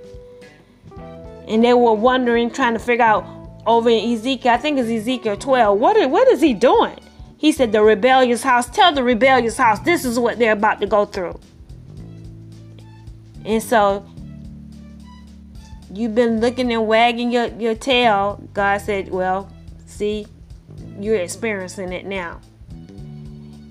And 1.48 1.64
they 1.64 1.74
were 1.74 1.94
wondering, 1.94 2.52
trying 2.52 2.74
to 2.74 2.80
figure 2.80 3.06
out 3.06 3.26
over 3.66 3.90
in 3.90 4.14
Ezekiel, 4.14 4.54
I 4.54 4.58
think 4.58 4.78
it's 4.78 4.90
Ezekiel 4.90 5.36
12, 5.36 5.80
what 5.80 5.98
is, 5.98 6.08
what 6.08 6.28
is 6.28 6.42
he 6.42 6.54
doing? 6.54 7.00
He 7.44 7.52
said, 7.52 7.74
The 7.74 7.84
rebellious 7.84 8.42
house, 8.42 8.70
tell 8.70 8.94
the 8.94 9.04
rebellious 9.04 9.58
house, 9.58 9.80
this 9.80 10.06
is 10.06 10.18
what 10.18 10.40
they're 10.40 10.54
about 10.54 10.80
to 10.80 10.88
go 10.88 11.04
through. 11.04 11.38
And 13.44 13.62
so 13.62 14.06
you've 15.94 16.16
been 16.16 16.40
looking 16.40 16.72
and 16.72 16.88
wagging 16.88 17.34
your, 17.34 17.48
your 17.48 17.76
tail. 17.76 18.42
God 18.54 18.80
said, 18.80 19.12
Well, 19.12 19.52
see, 19.86 20.26
you're 20.98 21.18
experiencing 21.18 21.92
it 21.92 22.06
now. 22.06 22.40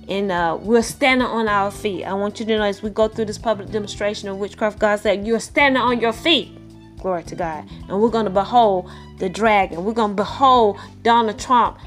And 0.06 0.30
uh, 0.30 0.58
we're 0.60 0.82
standing 0.82 1.26
on 1.26 1.48
our 1.48 1.70
feet. 1.70 2.04
I 2.04 2.12
want 2.12 2.40
you 2.40 2.44
to 2.44 2.58
know 2.58 2.64
as 2.64 2.82
we 2.82 2.90
go 2.90 3.08
through 3.08 3.24
this 3.24 3.38
public 3.38 3.70
demonstration 3.70 4.28
of 4.28 4.36
witchcraft, 4.36 4.80
God 4.80 5.00
said, 5.00 5.26
You're 5.26 5.40
standing 5.40 5.80
on 5.80 5.98
your 5.98 6.12
feet. 6.12 6.50
Glory 6.98 7.22
to 7.24 7.34
God. 7.34 7.66
And 7.88 8.02
we're 8.02 8.10
going 8.10 8.26
to 8.26 8.30
behold 8.30 8.90
the 9.16 9.30
dragon. 9.30 9.82
We're 9.82 9.94
going 9.94 10.10
to 10.10 10.16
behold 10.22 10.78
Donald 11.02 11.38
Trump 11.38 11.78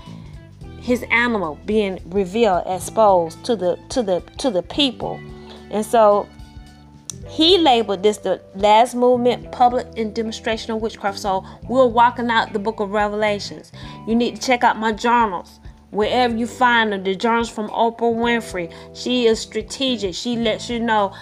his 0.86 1.04
animal 1.10 1.58
being 1.65 2.00
revealed, 2.06 2.62
exposed 2.67 3.43
to 3.43 3.56
the 3.56 3.76
to 3.89 4.04
the 4.04 4.21
to 4.38 4.52
the 4.52 4.62
people. 4.62 5.19
And 5.71 5.84
so 5.84 6.30
he 7.28 7.58
labeled 7.58 8.04
this 8.04 8.17
the 8.17 8.39
last 8.54 8.93
movement, 8.93 9.52
public 9.52 9.88
and 9.98 10.13
demonstration 10.13 10.74
of 10.74 10.82
witchcraft. 10.84 11.17
So 11.17 11.43
we're 11.67 11.88
walking 11.88 12.30
out 12.30 12.54
the 12.54 12.60
book 12.60 12.80
of 12.80 12.91
Revelations. 12.91 13.71
You 14.08 14.13
need 14.13 14.36
to 14.36 14.41
check 14.41 14.63
out 14.63 14.78
my 14.78 14.91
journals. 14.91 15.60
Wherever 15.89 16.36
you 16.36 16.45
find 16.45 16.91
them, 16.91 17.04
the 17.04 17.15
journals 17.15 17.50
from 17.50 17.67
Oprah 17.69 18.13
Winfrey. 18.13 18.71
She 18.93 19.26
is 19.26 19.39
strategic. 19.39 20.13
She 20.13 20.36
lets 20.36 20.69
you 20.69 20.80
know, 20.80 21.15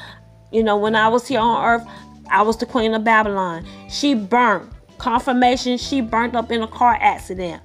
you 0.52 0.62
know, 0.62 0.76
when 0.76 0.94
I 0.94 1.08
was 1.08 1.26
here 1.26 1.40
on 1.40 1.64
earth, 1.64 1.88
I 2.30 2.42
was 2.42 2.58
the 2.58 2.66
queen 2.66 2.94
of 2.94 3.06
Babylon. 3.06 3.66
She 3.90 4.14
burnt. 4.14 4.70
Confirmation, 4.98 5.78
she 5.78 6.02
burnt 6.02 6.36
up 6.36 6.52
in 6.52 6.62
a 6.62 6.68
car 6.68 6.98
accident 7.00 7.62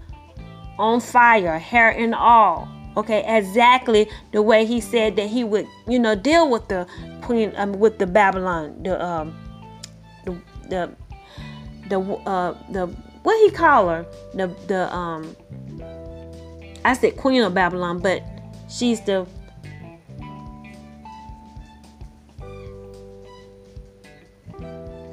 on 0.79 1.01
fire, 1.01 1.59
hair 1.59 1.91
and 1.91 2.15
all. 2.15 2.69
Okay, 2.97 3.25
exactly 3.27 4.09
the 4.33 4.43
way 4.43 4.65
he 4.65 4.81
said 4.81 5.17
that 5.17 5.29
he 5.29 5.45
would, 5.45 5.67
you 5.87 5.99
know, 5.99 6.15
deal 6.15 6.51
with 6.51 6.67
the 6.69 6.87
queen, 7.23 7.53
um, 7.57 7.73
with 7.73 7.99
the 7.99 8.07
Babylon, 8.07 8.83
the 8.83 9.03
um, 9.05 9.37
the 10.25 10.37
the 10.69 10.97
the 11.89 12.01
uh 12.01 12.57
the 12.73 12.87
what 13.23 13.39
he 13.45 13.51
call 13.51 13.89
her, 13.89 14.07
the 14.35 14.49
the 14.67 14.93
um. 14.95 15.37
I 16.85 16.95
said 16.95 17.17
queen 17.17 17.43
of 17.43 17.55
Babylon, 17.55 17.99
but 17.99 18.23
she's 18.69 19.01
the 19.03 19.27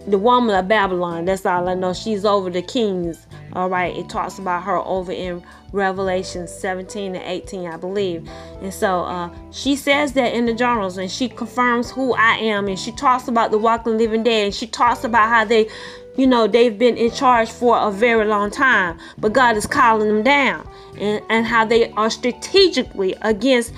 the 0.07 0.17
woman 0.17 0.55
of 0.55 0.67
Babylon. 0.67 1.25
That's 1.25 1.45
all 1.45 1.67
I 1.67 1.73
know. 1.73 1.93
She's 1.93 2.25
over 2.25 2.49
the 2.49 2.61
kings 2.61 3.27
all 3.55 3.69
right, 3.69 3.95
it 3.95 4.09
talks 4.09 4.37
about 4.37 4.63
her 4.63 4.77
over 4.77 5.13
in 5.13 5.41
Revelation 5.71 6.45
17 6.45 7.15
and 7.15 7.23
18, 7.23 7.67
I 7.67 7.77
believe. 7.77 8.27
And 8.61 8.73
so 8.73 9.03
uh, 9.03 9.29
she 9.51 9.77
says 9.77 10.11
that 10.13 10.33
in 10.33 10.45
the 10.45 10.53
journals 10.53 10.97
and 10.97 11.09
she 11.09 11.29
confirms 11.29 11.89
who 11.89 12.13
I 12.15 12.35
am. 12.35 12.67
And 12.67 12.77
she 12.77 12.91
talks 12.91 13.29
about 13.29 13.51
the 13.51 13.57
walking 13.57 13.97
living 13.97 14.23
dead. 14.23 14.45
And 14.45 14.53
she 14.53 14.67
talks 14.67 15.05
about 15.05 15.29
how 15.29 15.45
they, 15.45 15.69
you 16.17 16.27
know, 16.27 16.47
they've 16.47 16.77
been 16.77 16.97
in 16.97 17.11
charge 17.11 17.49
for 17.49 17.77
a 17.77 17.91
very 17.91 18.25
long 18.25 18.51
time. 18.51 18.99
But 19.17 19.31
God 19.31 19.55
is 19.55 19.65
calling 19.65 20.09
them 20.09 20.23
down. 20.23 20.69
And, 20.97 21.23
and 21.29 21.45
how 21.45 21.63
they 21.63 21.91
are 21.91 22.09
strategically 22.09 23.15
against 23.21 23.73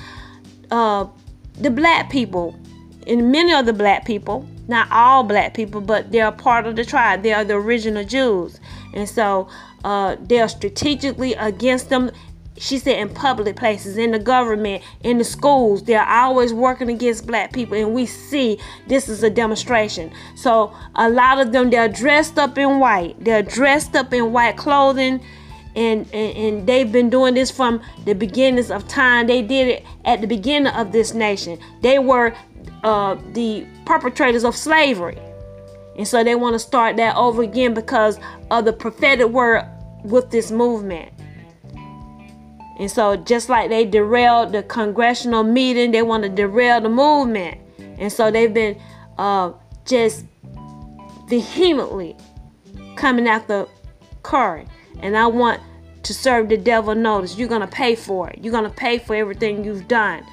uh, 0.72 1.06
the 1.54 1.70
black 1.70 2.10
people 2.10 2.60
and 3.06 3.32
many 3.32 3.54
of 3.54 3.66
the 3.66 3.74
black 3.74 4.06
people 4.06 4.48
not 4.68 4.92
all 4.92 5.24
black 5.24 5.54
people, 5.54 5.82
but 5.82 6.12
they're 6.12 6.32
part 6.32 6.68
of 6.68 6.76
the 6.76 6.84
tribe. 6.84 7.24
They 7.24 7.34
are 7.34 7.44
the 7.44 7.56
original 7.56 8.04
Jews. 8.04 8.60
And 8.98 9.08
so 9.08 9.48
uh, 9.84 10.16
they're 10.20 10.50
strategically 10.50 11.36
against 11.36 11.90
them. 11.90 12.10
She 12.58 12.80
said 12.80 12.98
in 12.98 13.10
public 13.10 13.56
places, 13.56 13.96
in 13.96 14.10
the 14.10 14.18
government, 14.18 14.84
in 15.04 15.20
the 15.20 15.24
schools, 15.24 15.84
they're 15.84 16.04
always 16.04 16.52
working 16.52 16.90
against 16.90 17.28
black 17.28 17.54
people, 17.54 17.78
and 17.78 17.94
we 17.94 18.08
see 18.08 18.58
this 18.88 19.08
is 19.08 19.22
a 19.22 19.30
demonstration. 19.30 20.12
So 20.34 20.76
a 20.96 21.08
lot 21.12 21.40
of 21.40 21.52
them 21.52 21.70
they're 21.70 21.88
dressed 21.88 22.40
up 22.40 22.58
in 22.58 22.80
white. 22.80 23.24
They're 23.24 23.44
dressed 23.44 23.96
up 23.96 24.12
in 24.12 24.32
white 24.32 24.58
clothing. 24.58 25.24
And, 25.76 26.12
and, 26.12 26.38
and, 26.38 26.68
they've 26.68 26.92
been 26.92 27.12
doing 27.12 27.36
this 27.36 27.52
from 27.52 27.84
the 28.06 28.16
beginnings 28.16 28.72
of 28.72 28.88
time. 28.88 29.28
They 29.28 29.44
did 29.44 29.68
it 29.68 29.86
at 30.06 30.22
the 30.22 30.28
beginning 30.28 30.74
of 30.74 30.92
this 30.92 31.14
nation. 31.14 31.60
They 31.84 32.00
were 32.00 32.36
uh, 32.84 33.16
the 33.34 33.68
perpetrators 33.86 34.44
of 34.44 34.56
slavery. 34.56 35.20
And 35.98 36.08
so 36.08 36.24
they 36.24 36.36
want 36.36 36.54
to 36.54 36.60
start 36.60 36.96
that 36.98 37.16
over 37.16 37.42
again 37.42 37.74
because 37.74 38.20
of 38.52 38.66
the 38.66 38.74
prophetic 38.74 39.28
word 39.28 39.66
with 40.04 40.30
this 40.30 40.52
movement. 40.52 41.12
And 42.80 42.92
so, 42.92 43.16
just 43.16 43.50
like 43.50 43.70
they 43.70 43.86
derailed 43.86 44.52
the 44.52 44.62
congressional 44.62 45.44
meeting, 45.44 45.92
they 45.92 46.04
want 46.04 46.24
to 46.24 46.30
derail 46.30 46.80
the 46.80 46.90
movement. 46.90 47.58
And 47.98 48.14
so, 48.14 48.30
they've 48.30 48.54
been 48.54 48.80
uh, 49.18 49.54
just 49.86 50.26
vehemently 51.28 52.16
coming 52.96 53.28
after 53.28 53.66
Curry. 54.22 54.68
And 55.00 55.18
I 55.18 55.26
want 55.26 55.60
to 56.04 56.14
serve 56.14 56.50
the 56.50 56.58
devil 56.58 56.94
notice. 56.94 57.36
You're 57.36 57.48
going 57.48 57.62
to 57.62 57.68
pay 57.68 57.96
for 57.96 58.30
it. 58.30 58.40
You're 58.44 58.52
going 58.52 58.64
to 58.64 58.70
pay 58.70 59.00
for 59.00 59.16
everything 59.16 59.64
you've 59.64 59.88
done 59.88 60.24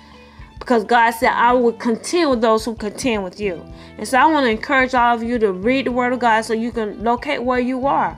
because 0.65 0.83
God 0.83 1.11
said, 1.11 1.31
I 1.31 1.53
will 1.53 1.75
contend 1.75 2.31
with 2.31 2.41
those 2.41 2.65
who 2.65 2.75
contend 2.75 3.23
with 3.23 3.39
you. 3.39 3.63
And 3.99 4.09
so 4.09 4.17
I 4.17 4.25
want 4.25 4.47
to 4.47 4.51
encourage 4.51 4.95
all 4.95 5.15
of 5.15 5.23
you 5.23 5.39
to 5.39 5.53
read 5.53 5.85
the 5.85 5.93
Word 5.93 6.15
of 6.15 6.21
God 6.21 6.41
so 6.41 6.55
you 6.55 6.73
can 6.73 7.05
locate 7.05 7.45
where 7.45 7.61
you 7.61 7.87
are. 7.87 8.17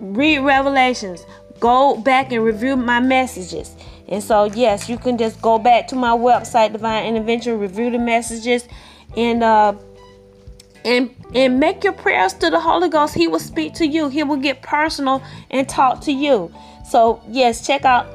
Read 0.00 0.40
Revelations. 0.40 1.24
Go 1.60 1.96
back 1.96 2.32
and 2.32 2.42
review 2.42 2.76
my 2.76 2.98
messages. 2.98 3.76
And 4.08 4.20
so, 4.20 4.46
yes, 4.46 4.88
you 4.88 4.98
can 4.98 5.16
just 5.16 5.40
go 5.40 5.60
back 5.60 5.86
to 5.88 5.94
my 5.94 6.10
website, 6.10 6.72
Divine 6.72 7.06
Intervention, 7.06 7.60
review 7.60 7.92
the 7.92 7.98
messages, 7.98 8.66
and 9.16 9.44
uh, 9.44 9.74
and 10.84 11.14
and 11.36 11.60
make 11.60 11.84
your 11.84 11.92
prayers 11.92 12.32
to 12.34 12.50
the 12.50 12.58
Holy 12.58 12.88
Ghost. 12.88 13.14
He 13.14 13.28
will 13.28 13.38
speak 13.38 13.74
to 13.74 13.86
you. 13.86 14.08
He 14.08 14.24
will 14.24 14.38
get 14.38 14.60
personal 14.60 15.22
and 15.50 15.68
talk 15.68 16.00
to 16.02 16.12
you. 16.12 16.52
So 16.88 17.22
yes, 17.28 17.64
check 17.64 17.84
out 17.84 18.08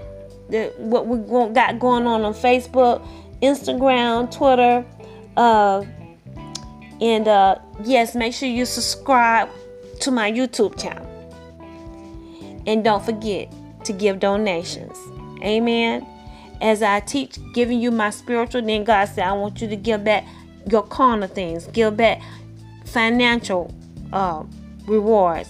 what 0.78 1.08
we 1.08 1.18
got 1.54 1.80
going 1.80 2.08
on 2.08 2.22
on 2.24 2.34
Facebook, 2.34 3.06
Instagram, 3.42 4.32
Twitter, 4.36 4.86
uh, 5.38 5.84
and 7.02 7.28
uh, 7.28 7.58
yes, 7.84 8.16
make 8.16 8.34
sure 8.34 8.48
you 8.48 8.66
subscribe 8.66 9.50
to 10.02 10.12
my 10.12 10.32
YouTube 10.32 10.80
channel. 10.82 11.04
And 12.68 12.84
don't 12.84 13.04
forget 13.04 13.54
to 13.86 13.94
give 13.94 14.20
donations. 14.20 14.98
Amen. 15.42 16.06
As 16.62 16.82
I 16.82 17.02
teach, 17.02 17.38
giving 17.54 17.80
you 17.82 17.92
my 17.92 18.10
spiritual, 18.10 18.62
then 18.62 18.84
God 18.84 19.06
said, 19.06 19.26
I 19.26 19.34
want 19.34 19.62
you 19.62 19.68
to 19.68 19.76
give 19.76 20.04
back 20.04 20.26
your 20.70 20.84
carnal 20.84 21.28
things, 21.28 21.68
give 21.68 21.98
back 21.98 22.22
financial 22.86 23.74
uh, 24.14 24.44
rewards, 24.88 25.50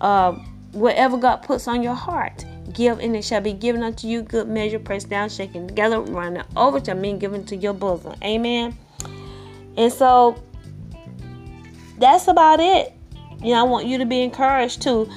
uh, 0.00 0.32
whatever 0.72 1.18
God 1.18 1.36
puts 1.36 1.68
on 1.68 1.82
your 1.82 1.94
heart. 1.94 2.44
Give 2.72 2.98
and 2.98 3.16
it 3.16 3.24
shall 3.24 3.40
be 3.40 3.52
given 3.52 3.82
unto 3.82 4.06
you 4.08 4.22
good 4.22 4.48
measure, 4.48 4.78
pressed 4.78 5.08
down, 5.08 5.28
shaken 5.28 5.68
together, 5.68 6.00
running 6.00 6.42
over 6.56 6.80
to 6.80 6.94
me, 6.94 7.16
given 7.16 7.44
to 7.46 7.56
your 7.56 7.72
bosom. 7.72 8.14
Amen. 8.22 8.76
And 9.76 9.92
so 9.92 10.42
that's 11.98 12.28
about 12.28 12.60
it. 12.60 12.92
You 13.40 13.52
know, 13.52 13.60
I 13.60 13.62
want 13.62 13.86
you 13.86 13.98
to 13.98 14.06
be 14.06 14.22
encouraged 14.22 14.82
to 14.82 15.08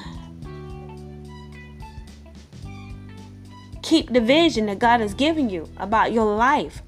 keep 3.81 4.11
the 4.13 4.21
vision 4.21 4.67
that 4.67 4.79
God 4.79 4.99
has 4.99 5.13
given 5.13 5.49
you 5.49 5.67
about 5.77 6.13
your 6.13 6.35
life. 6.35 6.81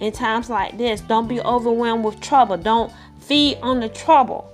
In 0.00 0.12
times 0.12 0.48
like 0.48 0.78
this, 0.78 1.00
don't 1.00 1.28
be 1.28 1.40
overwhelmed 1.40 2.04
with 2.04 2.20
trouble. 2.20 2.56
Don't 2.56 2.92
feed 3.20 3.58
on 3.62 3.80
the 3.80 3.88
trouble. 3.88 4.50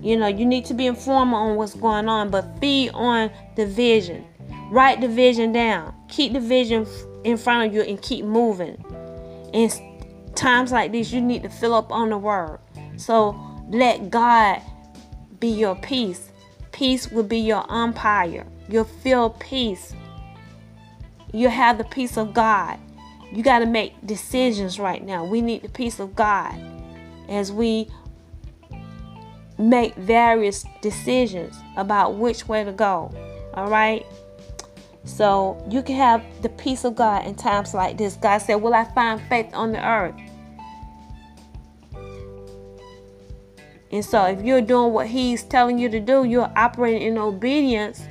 You 0.00 0.16
know, 0.18 0.26
you 0.26 0.44
need 0.44 0.66
to 0.66 0.74
be 0.74 0.86
informed 0.86 1.32
on 1.32 1.56
what's 1.56 1.74
going 1.74 2.08
on, 2.08 2.30
but 2.30 2.58
feed 2.60 2.90
on 2.90 3.30
the 3.56 3.66
vision. 3.66 4.24
Write 4.70 5.00
the 5.00 5.08
vision 5.08 5.52
down. 5.52 5.94
Keep 6.08 6.34
the 6.34 6.40
vision 6.40 6.86
in 7.24 7.36
front 7.36 7.66
of 7.66 7.74
you 7.74 7.82
and 7.82 8.00
keep 8.02 8.24
moving. 8.24 8.82
In 9.52 9.70
times 10.34 10.72
like 10.72 10.92
this, 10.92 11.12
you 11.12 11.20
need 11.20 11.42
to 11.42 11.48
fill 11.48 11.74
up 11.74 11.90
on 11.90 12.10
the 12.10 12.18
word. 12.18 12.58
So 12.96 13.34
let 13.70 14.10
God 14.10 14.60
be 15.40 15.48
your 15.48 15.74
peace. 15.76 16.30
Peace 16.72 17.10
will 17.10 17.22
be 17.22 17.38
your 17.38 17.64
umpire. 17.70 18.46
You'll 18.68 18.84
feel 18.84 19.30
peace. 19.30 19.94
You'll 21.32 21.50
have 21.50 21.78
the 21.78 21.84
peace 21.84 22.16
of 22.16 22.34
God. 22.34 22.78
You 23.32 23.42
got 23.42 23.60
to 23.60 23.66
make 23.66 23.94
decisions 24.06 24.78
right 24.78 25.04
now. 25.04 25.24
We 25.24 25.40
need 25.40 25.62
the 25.62 25.68
peace 25.68 25.98
of 25.98 26.14
God 26.14 26.54
as 27.28 27.50
we 27.50 27.88
make 29.68 29.94
various 29.94 30.64
decisions 30.80 31.56
about 31.76 32.16
which 32.16 32.46
way 32.48 32.64
to 32.64 32.72
go. 32.72 33.12
All 33.54 33.68
right? 33.68 34.04
So 35.04 35.62
you 35.70 35.82
can 35.82 35.96
have 35.96 36.24
the 36.42 36.48
peace 36.48 36.84
of 36.84 36.96
God 36.96 37.26
in 37.26 37.34
times 37.34 37.74
like 37.74 37.98
this. 37.98 38.16
God 38.16 38.38
said, 38.38 38.56
Will 38.56 38.74
I 38.74 38.84
find 38.84 39.20
faith 39.28 39.50
on 39.52 39.72
the 39.72 39.86
earth? 39.86 40.14
And 43.90 44.04
so 44.04 44.24
if 44.24 44.42
you're 44.42 44.62
doing 44.62 44.92
what 44.92 45.06
He's 45.06 45.42
telling 45.44 45.78
you 45.78 45.88
to 45.88 46.00
do, 46.00 46.24
you're 46.24 46.50
operating 46.56 47.02
in 47.02 47.18
obedience, 47.18 48.02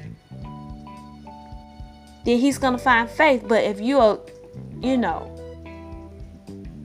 then 2.26 2.38
He's 2.40 2.58
going 2.58 2.74
to 2.74 2.80
find 2.80 3.10
faith. 3.10 3.44
But 3.48 3.64
if 3.64 3.82
you 3.82 4.00
are, 4.00 4.20
you 4.80 4.98
know, 4.98 5.30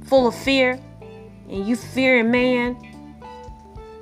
full 0.07 0.27
of 0.27 0.35
fear 0.35 0.81
and 1.49 1.67
you 1.67 1.77
fearing 1.77 2.31
man, 2.31 2.88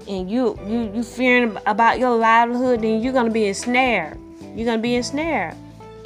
and 0.08 0.30
you 0.30 0.58
you 0.66 0.92
you 0.94 1.02
fearing 1.02 1.56
about 1.66 1.98
your 1.98 2.16
livelihood, 2.16 2.82
then 2.82 3.02
you're 3.02 3.12
gonna 3.12 3.30
be 3.30 3.46
ensnared. 3.46 4.18
You're 4.54 4.66
gonna 4.66 4.82
be 4.82 4.94
ensnared, 4.94 5.54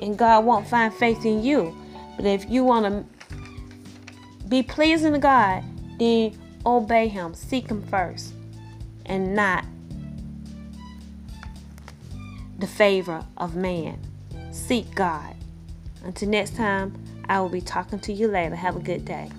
and 0.01 0.17
God 0.17 0.45
won't 0.45 0.67
find 0.67 0.93
faith 0.93 1.25
in 1.25 1.43
you. 1.43 1.77
But 2.17 2.27
if 2.27 2.49
you 2.51 2.65
want 2.65 2.87
to 2.87 3.05
be 4.49 4.63
pleasing 4.63 5.13
to 5.13 5.19
God, 5.19 5.65
then 5.99 6.39
obey 6.67 7.09
Him, 7.09 7.35
seek 7.35 7.69
Him 7.69 7.83
first, 7.83 8.35
and 9.07 9.35
not 9.35 9.65
the 12.59 12.67
favor 12.67 13.25
of 13.37 13.57
man. 13.57 13.99
Seek 14.51 14.95
God. 14.95 15.35
Until 16.05 16.29
next 16.29 16.57
time, 16.57 16.95
I 17.29 17.41
will 17.41 17.49
be 17.49 17.61
talking 17.61 18.01
to 18.01 18.13
you 18.13 18.29
later. 18.29 18.55
Have 18.55 18.77
a 18.77 18.81
good 18.81 19.05
day. 19.05 19.31